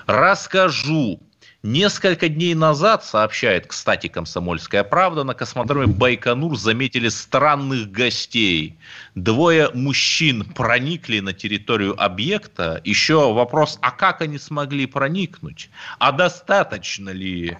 Расскажу. 0.06 1.20
Несколько 1.64 2.28
дней 2.28 2.54
назад, 2.54 3.04
сообщает, 3.04 3.66
кстати, 3.66 4.06
«Комсомольская 4.06 4.84
правда», 4.84 5.24
на 5.24 5.34
космодроме 5.34 5.88
Байконур 5.92 6.56
заметили 6.56 7.08
странных 7.08 7.90
гостей. 7.90 8.76
Двое 9.16 9.68
мужчин 9.74 10.44
проникли 10.44 11.18
на 11.18 11.32
территорию 11.32 12.00
объекта. 12.00 12.80
Еще 12.84 13.32
вопрос, 13.32 13.76
а 13.82 13.90
как 13.90 14.22
они 14.22 14.38
смогли 14.38 14.86
проникнуть? 14.86 15.68
А 15.98 16.12
достаточно 16.12 17.10
ли 17.10 17.58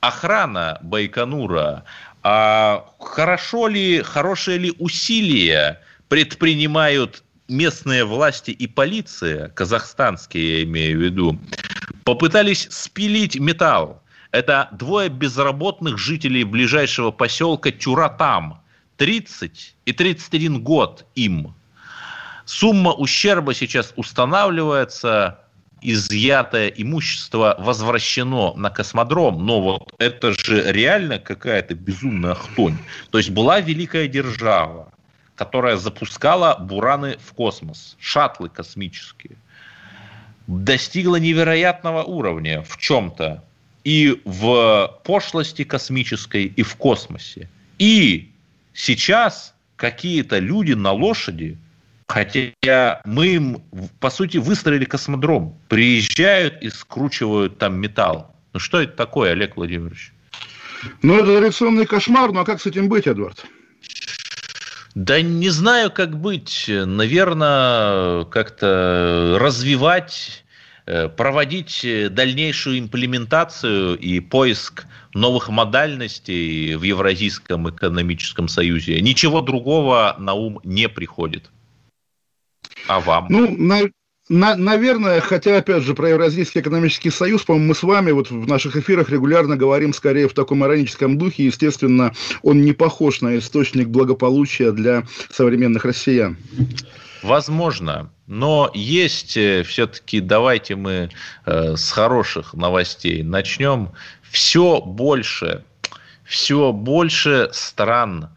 охрана 0.00 0.78
Байконура? 0.82 1.84
А 2.22 2.90
хорошо 2.98 3.68
ли, 3.68 4.02
хорошие 4.02 4.58
ли 4.58 4.74
усилия 4.78 5.80
предпринимают 6.08 7.22
местные 7.48 8.04
власти 8.04 8.50
и 8.50 8.66
полиция, 8.66 9.48
казахстанские 9.48 10.58
я 10.58 10.64
имею 10.64 10.98
в 10.98 11.02
виду, 11.02 11.40
попытались 12.04 12.68
спилить 12.70 13.38
металл. 13.38 14.02
Это 14.32 14.68
двое 14.72 15.08
безработных 15.08 15.98
жителей 15.98 16.44
ближайшего 16.44 17.10
поселка 17.10 17.70
Тюратам. 17.70 18.60
30 18.96 19.74
и 19.86 19.92
31 19.92 20.62
год 20.62 21.06
им. 21.14 21.54
Сумма 22.44 22.92
ущерба 22.92 23.54
сейчас 23.54 23.94
устанавливается, 23.96 25.40
изъятое 25.80 26.68
имущество 26.68 27.56
возвращено 27.58 28.52
на 28.54 28.70
космодром, 28.70 29.46
но 29.46 29.60
вот 29.60 29.94
это 29.98 30.32
же 30.32 30.70
реально 30.70 31.18
какая-то 31.18 31.74
безумная 31.74 32.34
хтонь. 32.34 32.76
То 33.10 33.18
есть 33.18 33.30
была 33.30 33.60
великая 33.60 34.08
держава, 34.08 34.92
которая 35.34 35.76
запускала 35.76 36.56
бураны 36.58 37.16
в 37.24 37.32
космос, 37.32 37.96
шаттлы 37.98 38.50
космические, 38.50 39.36
достигла 40.50 41.16
невероятного 41.16 42.02
уровня 42.02 42.62
в 42.62 42.76
чем-то 42.76 43.44
и 43.84 44.20
в 44.24 45.00
пошлости 45.04 45.64
космической, 45.64 46.44
и 46.44 46.62
в 46.62 46.74
космосе. 46.76 47.48
И 47.78 48.30
сейчас 48.74 49.54
какие-то 49.76 50.38
люди 50.38 50.72
на 50.72 50.92
лошади, 50.92 51.56
хотя 52.08 53.00
мы 53.04 53.26
им, 53.28 53.62
по 54.00 54.10
сути, 54.10 54.38
выстроили 54.38 54.84
космодром, 54.84 55.56
приезжают 55.68 56.60
и 56.60 56.68
скручивают 56.68 57.58
там 57.58 57.80
металл. 57.80 58.34
Ну 58.52 58.60
что 58.60 58.80
это 58.80 58.92
такое, 58.96 59.32
Олег 59.32 59.56
Владимирович? 59.56 60.12
Ну, 61.02 61.18
это 61.18 61.38
традиционный 61.38 61.86
кошмар, 61.86 62.32
ну 62.32 62.40
а 62.40 62.44
как 62.44 62.60
с 62.60 62.66
этим 62.66 62.88
быть, 62.88 63.06
Эдвард? 63.06 63.46
Да 64.94 65.22
не 65.22 65.50
знаю, 65.50 65.90
как 65.90 66.18
быть. 66.18 66.64
Наверное, 66.68 68.24
как-то 68.24 69.36
развивать, 69.38 70.44
э, 70.86 71.08
проводить 71.08 71.86
дальнейшую 72.10 72.80
имплементацию 72.80 73.96
и 73.96 74.20
поиск 74.20 74.86
новых 75.14 75.48
модальностей 75.48 76.74
в 76.74 76.82
Евразийском 76.82 77.70
экономическом 77.70 78.48
союзе. 78.48 79.00
Ничего 79.00 79.40
другого 79.40 80.16
на 80.18 80.34
ум 80.34 80.60
не 80.64 80.88
приходит. 80.88 81.50
А 82.86 83.00
вам? 83.00 83.26
Ну, 83.28 83.56
на, 83.56 83.82
на, 84.30 84.54
наверное, 84.54 85.20
хотя, 85.20 85.56
опять 85.56 85.82
же, 85.82 85.92
про 85.92 86.10
Евразийский 86.10 86.60
экономический 86.60 87.10
союз, 87.10 87.42
по-моему, 87.42 87.70
мы 87.70 87.74
с 87.74 87.82
вами 87.82 88.12
вот 88.12 88.30
в 88.30 88.46
наших 88.46 88.76
эфирах 88.76 89.10
регулярно 89.10 89.56
говорим 89.56 89.92
скорее 89.92 90.28
в 90.28 90.34
таком 90.34 90.64
ироническом 90.64 91.18
духе. 91.18 91.46
Естественно, 91.46 92.14
он 92.42 92.62
не 92.62 92.72
похож 92.72 93.22
на 93.22 93.36
источник 93.36 93.88
благополучия 93.88 94.70
для 94.70 95.02
современных 95.32 95.84
россиян. 95.84 96.36
Возможно. 97.24 98.12
Но 98.28 98.70
есть 98.72 99.36
э, 99.36 99.64
все-таки, 99.64 100.20
давайте 100.20 100.76
мы 100.76 101.10
э, 101.44 101.74
с 101.76 101.90
хороших 101.90 102.54
новостей 102.54 103.24
начнем. 103.24 103.90
Все 104.22 104.80
больше, 104.80 105.64
все 106.24 106.72
больше 106.72 107.50
стран 107.52 108.28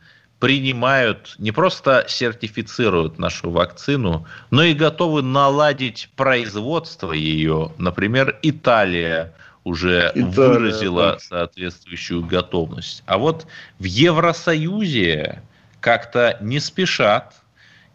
принимают, 0.43 1.35
не 1.37 1.53
просто 1.53 2.03
сертифицируют 2.09 3.17
нашу 3.17 3.49
вакцину, 3.49 4.27
но 4.51 4.63
и 4.63 4.73
готовы 4.73 5.21
наладить 5.21 6.09
производство 6.17 7.13
ее. 7.13 7.71
Например, 7.77 8.37
Италия 8.41 9.33
уже 9.63 10.11
Италия, 10.13 10.25
выразила 10.25 11.13
да. 11.13 11.19
соответствующую 11.19 12.25
готовность. 12.25 13.03
А 13.05 13.19
вот 13.19 13.47
в 13.79 13.85
Евросоюзе 13.85 15.41
как-то 15.79 16.37
не 16.41 16.59
спешат. 16.59 17.35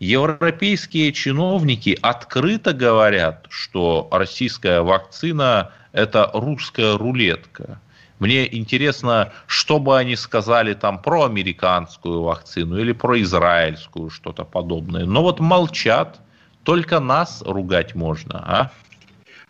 Европейские 0.01 1.13
чиновники 1.13 1.99
открыто 2.01 2.73
говорят, 2.73 3.45
что 3.51 4.09
российская 4.11 4.81
вакцина– 4.81 5.73
это 5.93 6.31
русская 6.33 6.97
рулетка. 6.97 7.79
Мне 8.19 8.53
интересно, 8.57 9.33
что 9.47 9.79
бы 9.79 9.97
они 9.97 10.17
сказали 10.17 10.75
там 10.75 11.01
про 11.01 11.25
американскую 11.25 12.23
вакцину 12.23 12.79
или 12.79 12.93
про 12.93 13.21
израильскую, 13.23 14.11
что-то 14.11 14.45
подобное. 14.45 15.05
Но 15.05 15.23
вот 15.23 15.41
молчат, 15.41 16.21
только 16.65 17.01
нас 17.01 17.43
ругать 17.47 17.95
можно, 17.95 18.39
а? 18.39 18.71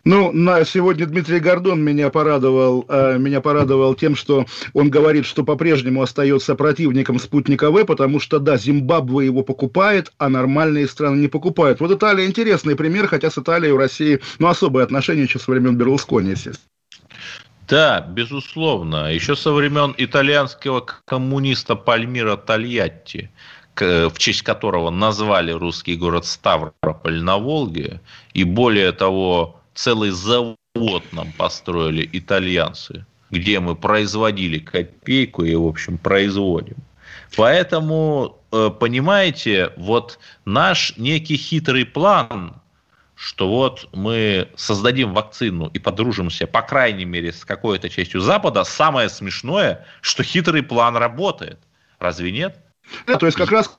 Ну, 0.04 0.32
на 0.32 0.64
сегодня 0.64 1.04
Дмитрий 1.06 1.38
Гордон 1.38 1.82
меня 1.82 2.08
порадовал, 2.08 2.84
э, 2.88 3.18
меня 3.18 3.40
порадовал 3.40 3.94
тем, 3.94 4.16
что 4.16 4.46
он 4.72 4.88
говорит, 4.88 5.26
что 5.26 5.44
по-прежнему 5.44 6.00
остается 6.00 6.54
противником 6.54 7.18
спутника 7.18 7.70
В, 7.70 7.84
потому 7.84 8.20
что, 8.20 8.38
да, 8.38 8.56
Зимбабве 8.56 9.26
его 9.26 9.42
покупает, 9.42 10.12
а 10.16 10.28
нормальные 10.28 10.86
страны 10.88 11.18
не 11.18 11.28
покупают. 11.28 11.80
Вот 11.80 11.90
Италия 11.90 12.24
интересный 12.24 12.76
пример, 12.76 13.06
хотя 13.06 13.30
с 13.30 13.36
Италией 13.36 13.72
у 13.72 13.76
России, 13.76 14.20
ну, 14.38 14.46
особые 14.48 14.84
отношения 14.84 15.24
еще 15.24 15.38
с 15.38 15.46
времен 15.46 15.76
Берлускони, 15.76 16.30
естественно. 16.30 16.70
Да, 17.68 18.00
безусловно. 18.00 19.12
Еще 19.12 19.36
со 19.36 19.52
времен 19.52 19.94
итальянского 19.98 20.80
коммуниста 21.04 21.74
Пальмира 21.76 22.36
Тольятти, 22.36 23.30
в 23.76 24.14
честь 24.16 24.42
которого 24.42 24.90
назвали 24.90 25.52
русский 25.52 25.96
город 25.96 26.24
Ставрополь 26.24 27.20
на 27.22 27.36
Волге, 27.36 28.00
и 28.32 28.44
более 28.44 28.92
того, 28.92 29.60
целый 29.74 30.10
завод 30.10 31.04
нам 31.12 31.32
построили 31.32 32.08
итальянцы, 32.12 33.04
где 33.30 33.60
мы 33.60 33.76
производили 33.76 34.58
копейку 34.58 35.44
и, 35.44 35.54
в 35.54 35.66
общем, 35.66 35.98
производим. 35.98 36.76
Поэтому, 37.36 38.38
э, 38.50 38.70
понимаете, 38.80 39.72
вот 39.76 40.18
наш 40.44 40.96
некий 40.96 41.36
хитрый 41.36 41.84
план, 41.84 42.54
что 43.18 43.48
вот 43.48 43.88
мы 43.92 44.48
создадим 44.54 45.12
вакцину 45.12 45.68
и 45.74 45.80
подружимся, 45.80 46.46
по 46.46 46.62
крайней 46.62 47.04
мере, 47.04 47.32
с 47.32 47.44
какой-то 47.44 47.88
частью 47.88 48.20
Запада, 48.20 48.62
самое 48.62 49.08
смешное, 49.08 49.84
что 50.00 50.22
хитрый 50.22 50.62
план 50.62 50.96
работает. 50.96 51.58
Разве 51.98 52.30
нет? 52.30 52.58
Да, 53.08 53.16
то 53.16 53.26
есть 53.26 53.36
как 53.36 53.50
раз 53.50 53.76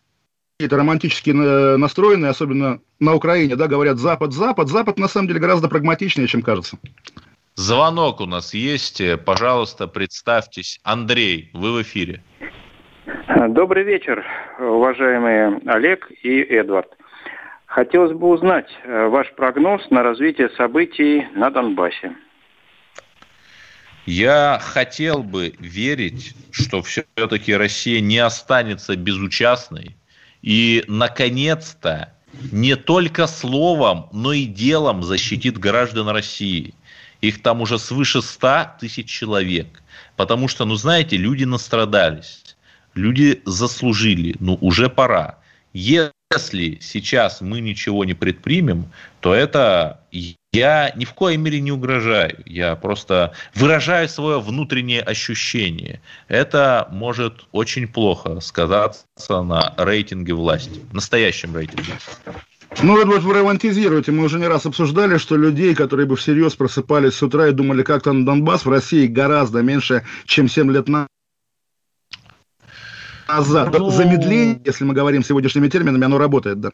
какие-то 0.58 0.76
романтически 0.76 1.30
настроенные, 1.30 2.32
особенно 2.32 2.82
на 3.00 3.16
Украине, 3.16 3.56
да, 3.56 3.68
говорят 3.68 3.98
Запад, 3.98 4.34
Запад. 4.34 4.68
Запад 4.68 5.00
на 5.00 5.08
самом 5.08 5.30
деле 5.30 5.40
гораздо 5.40 5.70
прагматичнее, 5.70 6.28
чем 6.28 6.42
кажется. 6.42 6.78
Звонок 7.56 8.20
у 8.20 8.26
нас 8.26 8.54
есть. 8.54 9.02
Пожалуйста, 9.26 9.88
представьтесь. 9.88 10.82
Андрей, 10.84 11.50
вы 11.54 11.72
в 11.72 11.82
эфире. 11.82 12.22
Добрый 13.50 13.84
вечер, 13.86 14.26
уважаемые 14.60 15.62
Олег 15.66 16.12
и 16.24 16.42
Эдвард. 16.42 16.90
Хотелось 17.70 18.13
бы 18.13 18.30
узнать 18.30 18.67
э, 18.84 19.07
ваш 19.09 19.32
прогноз 19.36 19.88
на 19.91 20.01
развитие 20.01 20.49
событий 20.57 21.28
на 21.36 21.51
Донбассе. 21.51 22.15
Я 24.07 24.59
хотел 24.59 25.22
бы 25.22 25.53
верить, 25.59 26.34
что 26.49 26.82
все-таки 26.82 27.55
Россия 27.55 28.01
не 28.01 28.17
останется 28.17 28.95
безучастной 28.95 29.95
и, 30.41 30.84
наконец-то, 30.88 32.11
не 32.51 32.76
только 32.76 33.28
словом, 33.28 34.09
но 34.13 34.34
и 34.34 34.45
делом 34.45 35.03
защитит 35.03 35.59
граждан 35.59 36.09
России. 36.09 36.74
Их 37.22 37.43
там 37.43 37.61
уже 37.61 37.78
свыше 37.78 38.24
100 38.24 38.80
тысяч 38.80 39.07
человек. 39.07 39.84
Потому 40.15 40.47
что, 40.47 40.65
ну 40.65 40.74
знаете, 40.74 41.17
люди 41.17 41.43
настрадались. 41.43 42.55
Люди 42.95 43.43
заслужили. 43.45 44.36
Ну, 44.39 44.57
уже 44.59 44.89
пора. 44.89 45.38
Если 45.72 46.13
сейчас 46.38 47.42
мы 47.42 47.60
ничего 47.60 48.06
не 48.06 48.14
предпримем, 48.14 48.92
то 49.20 49.34
это 49.34 50.02
я 50.52 50.94
ни 50.96 51.04
в 51.06 51.14
коей 51.16 51.38
мере 51.38 51.60
не 51.60 51.72
угрожаю. 51.72 52.38
Я 52.46 52.76
просто 52.76 53.34
выражаю 53.56 54.08
свое 54.08 54.40
внутреннее 54.40 55.02
ощущение. 55.02 56.02
Это 56.28 56.88
может 56.92 57.46
очень 57.52 57.88
плохо 57.88 58.42
сказаться 58.42 59.08
на 59.42 59.74
рейтинге 59.78 60.36
власти, 60.36 60.82
настоящем 60.94 61.56
рейтинге. 61.56 61.94
Ну, 62.84 62.96
вот, 62.96 63.08
вот 63.08 63.24
вы 63.24 63.34
романтизируете. 63.34 64.12
Мы 64.12 64.24
уже 64.24 64.38
не 64.38 64.48
раз 64.48 64.68
обсуждали, 64.68 65.18
что 65.18 65.36
людей, 65.36 65.74
которые 65.74 66.06
бы 66.06 66.16
всерьез 66.16 66.54
просыпались 66.54 67.16
с 67.16 67.24
утра 67.24 67.48
и 67.48 67.52
думали, 67.54 67.82
как 67.82 68.04
там 68.04 68.24
Донбасс, 68.24 68.66
в 68.66 68.70
России 68.70 69.08
гораздо 69.08 69.64
меньше, 69.64 70.06
чем 70.26 70.48
7 70.48 70.72
лет 70.72 70.88
назад 70.88 71.08
назад. 73.30 73.78
Ну... 73.78 73.90
Замедление, 73.92 74.62
если 74.66 74.84
мы 74.84 74.94
говорим 74.94 75.24
сегодняшними 75.24 75.68
терминами, 75.68 76.06
оно 76.06 76.18
работает, 76.18 76.60
да. 76.60 76.72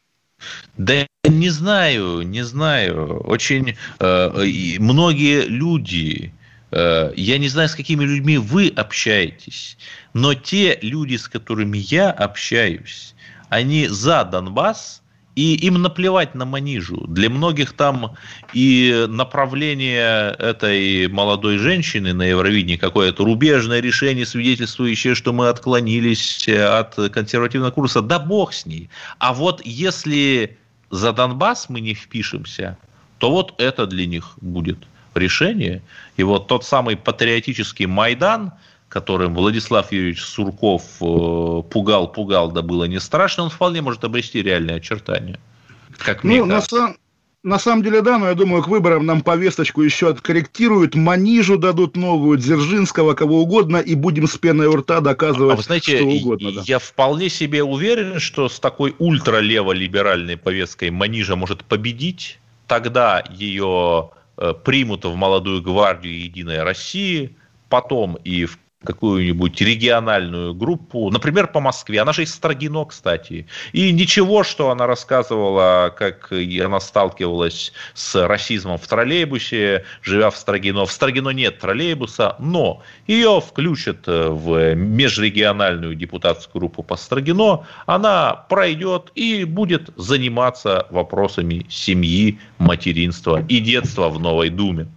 Да 0.78 1.06
не 1.30 1.50
знаю, 1.50 2.22
не 2.22 2.44
знаю. 2.44 3.22
Очень 3.22 3.76
э, 4.00 4.78
многие 4.80 5.46
люди, 5.46 6.34
э, 6.72 7.12
я 7.16 7.38
не 7.38 7.48
знаю, 7.48 7.70
с 7.70 7.76
какими 7.76 8.04
людьми 8.04 8.38
вы 8.38 8.72
общаетесь, 8.76 9.78
но 10.14 10.34
те 10.34 10.78
люди, 10.82 11.16
с 11.16 11.28
которыми 11.28 11.78
я 11.78 12.12
общаюсь, 12.12 13.16
они 13.50 13.88
за 13.88 14.24
Донбасс, 14.24 15.02
и 15.36 15.56
им 15.56 15.82
наплевать 15.82 16.34
на 16.34 16.46
Манижу. 16.46 17.06
Для 17.08 17.30
многих 17.30 17.74
там 17.74 18.16
и 18.54 19.06
направление 19.10 20.34
этой 20.40 21.08
молодой 21.10 21.58
женщины 21.58 22.14
на 22.14 22.24
Евровидении 22.24 22.78
какое-то 22.78 23.26
рубежное 23.26 23.82
решение, 23.82 24.26
свидетельствующее, 24.26 25.14
что 25.14 25.34
мы 25.34 25.50
отклонились 25.50 26.48
от 26.48 26.96
консервативного 27.12 27.72
курса. 27.72 28.02
Да 28.02 28.20
бог 28.20 28.54
с 28.54 28.66
ней. 28.66 28.90
А 29.20 29.34
вот 29.34 29.62
если 29.66 30.58
за 30.90 31.12
Донбасс 31.12 31.68
мы 31.68 31.82
не 31.82 31.94
впишемся, 31.94 32.78
то 33.18 33.30
вот 33.30 33.54
это 33.58 33.88
для 33.88 34.06
них 34.06 34.38
будет 34.40 34.80
решение. 35.16 35.82
И 36.16 36.24
вот 36.24 36.48
тот 36.48 36.64
самый 36.64 36.96
патриотический 36.96 37.86
Майдан– 37.86 38.54
которым 38.96 39.36
Владислав 39.36 39.92
Юрьевич 39.92 40.22
Сурков 40.22 40.84
э, 41.02 41.62
да 42.54 42.62
было 42.62 42.86
не 42.86 43.02
страшно, 43.02 43.44
он 43.44 43.50
вполне 43.50 43.82
может 43.82 44.06
обрести 44.06 44.42
реальные 44.42 44.78
очертания. 44.78 45.38
Как 45.98 46.24
мне 46.24 46.42
ну, 46.42 46.50
кажется. 46.50 46.78
На, 46.78 46.96
на 47.44 47.60
самом 47.60 47.84
деле, 47.84 48.02
да, 48.02 48.18
но 48.18 48.30
я 48.30 48.36
думаю, 48.36 48.64
к 48.64 48.70
выборам 48.70 49.06
нам 49.06 49.20
повесточку 49.20 49.82
еще 49.82 50.12
откорректируют, 50.12 50.96
Манижу 50.96 51.58
дадут 51.58 51.98
новую, 51.98 52.38
Дзержинского, 52.38 53.16
кого 53.16 53.42
угодно, 53.42 53.78
и 53.80 53.96
будем 53.96 54.28
с 54.28 54.38
пеной 54.38 54.68
у 54.68 54.78
рта 54.78 55.02
доказывать 55.02 55.56
а 55.56 55.58
вы 55.58 55.64
знаете, 55.64 55.98
что 55.98 56.06
угодно. 56.06 56.54
Да. 56.54 56.62
Я 56.66 56.80
вполне 56.80 57.28
себе 57.28 57.64
уверен, 57.64 58.22
что 58.22 58.48
с 58.48 58.62
такой 58.62 58.96
ультралево-либеральной 58.98 60.38
повесткой 60.38 60.92
Манижа 60.92 61.36
может 61.36 61.66
победить. 61.66 62.40
Тогда 62.68 63.22
ее 63.30 64.12
э, 64.38 64.54
примут 64.64 65.04
в 65.04 65.16
молодую 65.16 65.62
гвардию 65.62 66.18
Единой 66.18 66.64
России, 66.64 67.36
потом 67.68 68.16
и 68.24 68.46
в 68.46 68.58
какую-нибудь 68.86 69.60
региональную 69.62 70.54
группу, 70.54 71.10
например, 71.10 71.48
по 71.48 71.60
Москве. 71.60 72.02
Она 72.02 72.14
же 72.14 72.24
из 72.24 72.34
Строгино, 72.34 72.86
кстати. 72.86 73.48
И 73.74 73.92
ничего, 73.92 74.44
что 74.44 74.70
она 74.70 74.88
рассказывала, 74.88 75.94
как 75.98 76.32
она 76.32 76.80
сталкивалась 76.80 77.74
с 77.94 78.28
расизмом 78.28 78.78
в 78.78 78.88
троллейбусе, 78.88 79.84
живя 80.02 80.30
в 80.30 80.38
Строгино. 80.38 80.86
В 80.86 80.92
Строгино 80.92 81.30
нет 81.30 81.60
троллейбуса, 81.60 82.36
но 82.40 82.82
ее 83.08 83.42
включат 83.46 84.06
в 84.06 84.76
межрегиональную 84.76 85.96
депутатскую 85.96 86.62
группу 86.62 86.84
по 86.84 86.96
Строгино. 86.96 87.66
Она 87.86 88.46
пройдет 88.50 89.12
и 89.16 89.44
будет 89.44 89.90
заниматься 89.96 90.88
вопросами 90.90 91.66
семьи, 91.70 92.40
материнства 92.58 93.44
и 93.48 93.60
детства 93.60 94.10
в 94.10 94.20
Новой 94.20 94.50
Думе. 94.50 94.88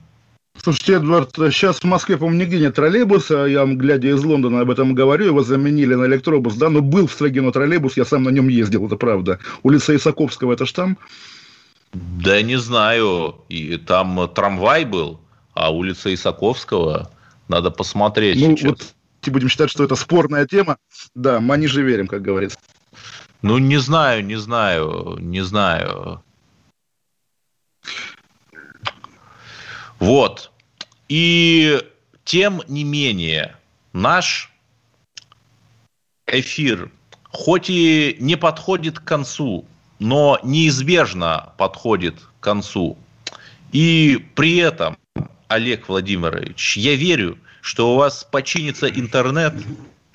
Слушайте, 0.69 0.97
Эдвард, 0.97 1.31
сейчас 1.35 1.79
в 1.79 1.85
Москве, 1.85 2.19
по-моему, 2.19 2.43
нигде 2.43 2.59
нет 2.59 2.75
троллейбуса. 2.75 3.47
Я, 3.47 3.65
глядя 3.65 4.09
из 4.09 4.23
Лондона, 4.23 4.61
об 4.61 4.71
этом 4.71 4.95
говорю. 4.95 5.25
Его 5.25 5.43
заменили 5.43 5.95
на 5.95 6.05
электробус, 6.05 6.57
да, 6.57 6.69
но 6.69 6.83
был 6.83 7.07
в 7.07 7.13
Строгино 7.13 7.51
троллейбус, 7.53 7.97
я 7.97 8.05
сам 8.05 8.25
на 8.25 8.29
нем 8.29 8.49
ездил, 8.49 8.85
это 8.85 8.97
правда. 8.97 9.39
Улица 9.63 9.97
Исаковского, 9.97 10.53
это 10.53 10.67
ж 10.67 10.73
там? 10.73 10.99
Да 11.95 12.43
не 12.43 12.57
знаю. 12.57 13.37
И 13.49 13.79
там 13.79 14.29
трамвай 14.35 14.85
был, 14.85 15.23
а 15.55 15.73
улица 15.73 16.13
Исаковского 16.13 17.11
надо 17.49 17.71
посмотреть 17.71 18.39
ну, 18.39 18.55
сейчас. 18.55 18.69
Вот 18.69 19.33
будем 19.33 19.49
считать, 19.49 19.71
что 19.71 19.85
это 19.85 19.95
спорная 19.95 20.47
тема. 20.47 20.77
Да, 21.15 21.41
мы 21.41 21.57
ниже 21.57 21.83
верим, 21.83 22.09
как 22.09 22.21
говорится. 22.21 22.59
Ну, 23.41 23.57
не 23.57 23.79
знаю, 23.79 24.23
не 24.23 24.37
знаю, 24.37 25.17
не 25.19 25.41
знаю. 25.41 26.23
Вот. 29.99 30.51
И 31.09 31.83
тем 32.25 32.63
не 32.69 32.85
менее, 32.85 33.57
наш 33.93 34.53
эфир, 36.27 36.91
хоть 37.31 37.71
и 37.71 38.17
не 38.21 38.37
подходит 38.37 38.99
к 38.99 39.05
концу, 39.05 39.65
но 39.99 40.39
неизбежно 40.43 41.53
подходит 41.57 42.21
к 42.21 42.45
концу. 42.45 42.99
И 43.73 44.27
при 44.35 44.57
этом, 44.57 44.99
Олег 45.49 45.89
Владимирович, 45.89 46.77
я 46.77 46.95
верю, 46.95 47.39
что 47.61 47.95
у 47.95 47.97
вас 47.97 48.27
починится 48.31 48.89
интернет, 48.89 49.55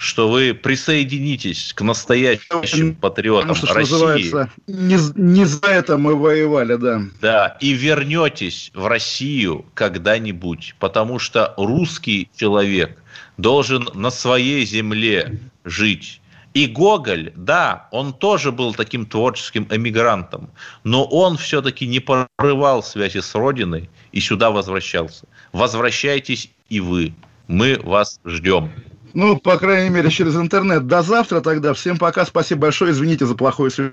что 0.04 0.28
вы 0.30 0.54
присоединитесь 0.54 1.72
к 1.74 1.82
настоящим 1.82 2.94
патриотам 2.96 3.56
что, 3.56 3.74
России. 3.74 4.34
Не, 4.68 4.98
не 5.16 5.46
за 5.46 5.66
это 5.66 5.98
мы 5.98 6.16
воевали, 6.16 6.76
да. 6.76 7.02
Да, 7.22 7.58
и 7.62 7.72
вернетесь 7.72 8.70
в 8.74 8.86
Россию 8.88 9.66
когда-нибудь, 9.74 10.76
потому 10.80 11.20
что 11.20 11.54
русский 11.56 12.30
человек 12.36 13.02
должен 13.38 13.88
на 13.94 14.10
своей 14.10 14.66
земле 14.66 15.40
жить. 15.64 16.20
И 16.54 16.68
Гоголь, 16.68 17.32
да, 17.38 17.88
он 17.92 18.14
тоже 18.14 18.52
был 18.52 18.74
таким 18.74 19.06
творческим 19.06 19.68
эмигрантом, 19.72 20.50
но 20.84 21.06
он 21.06 21.38
все-таки 21.38 21.88
не 21.88 22.02
порывал 22.02 22.84
связи 22.84 23.20
с 23.20 23.34
Родиной 23.34 23.90
и 24.12 24.20
сюда 24.20 24.52
возвращался. 24.52 25.26
Возвращайтесь 25.54 26.52
и 26.68 26.82
вы. 26.82 27.14
Мы 27.48 27.80
вас 27.82 28.20
ждем. 28.26 28.72
Ну, 29.14 29.38
по 29.38 29.58
крайней 29.58 29.90
мере, 29.90 30.10
через 30.10 30.36
интернет. 30.36 30.88
До 30.88 31.02
завтра 31.02 31.42
тогда. 31.42 31.74
Всем 31.74 31.98
пока. 31.98 32.26
Спасибо 32.26 32.62
большое. 32.62 32.92
Извините 32.92 33.26
за 33.26 33.36
плохое 33.36 33.70
связь. 33.72 33.92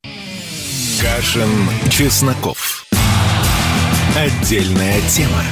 Кашин, 1.00 1.50
Чесноков. 1.90 2.86
Отдельная 4.16 5.00
тема. 5.08 5.42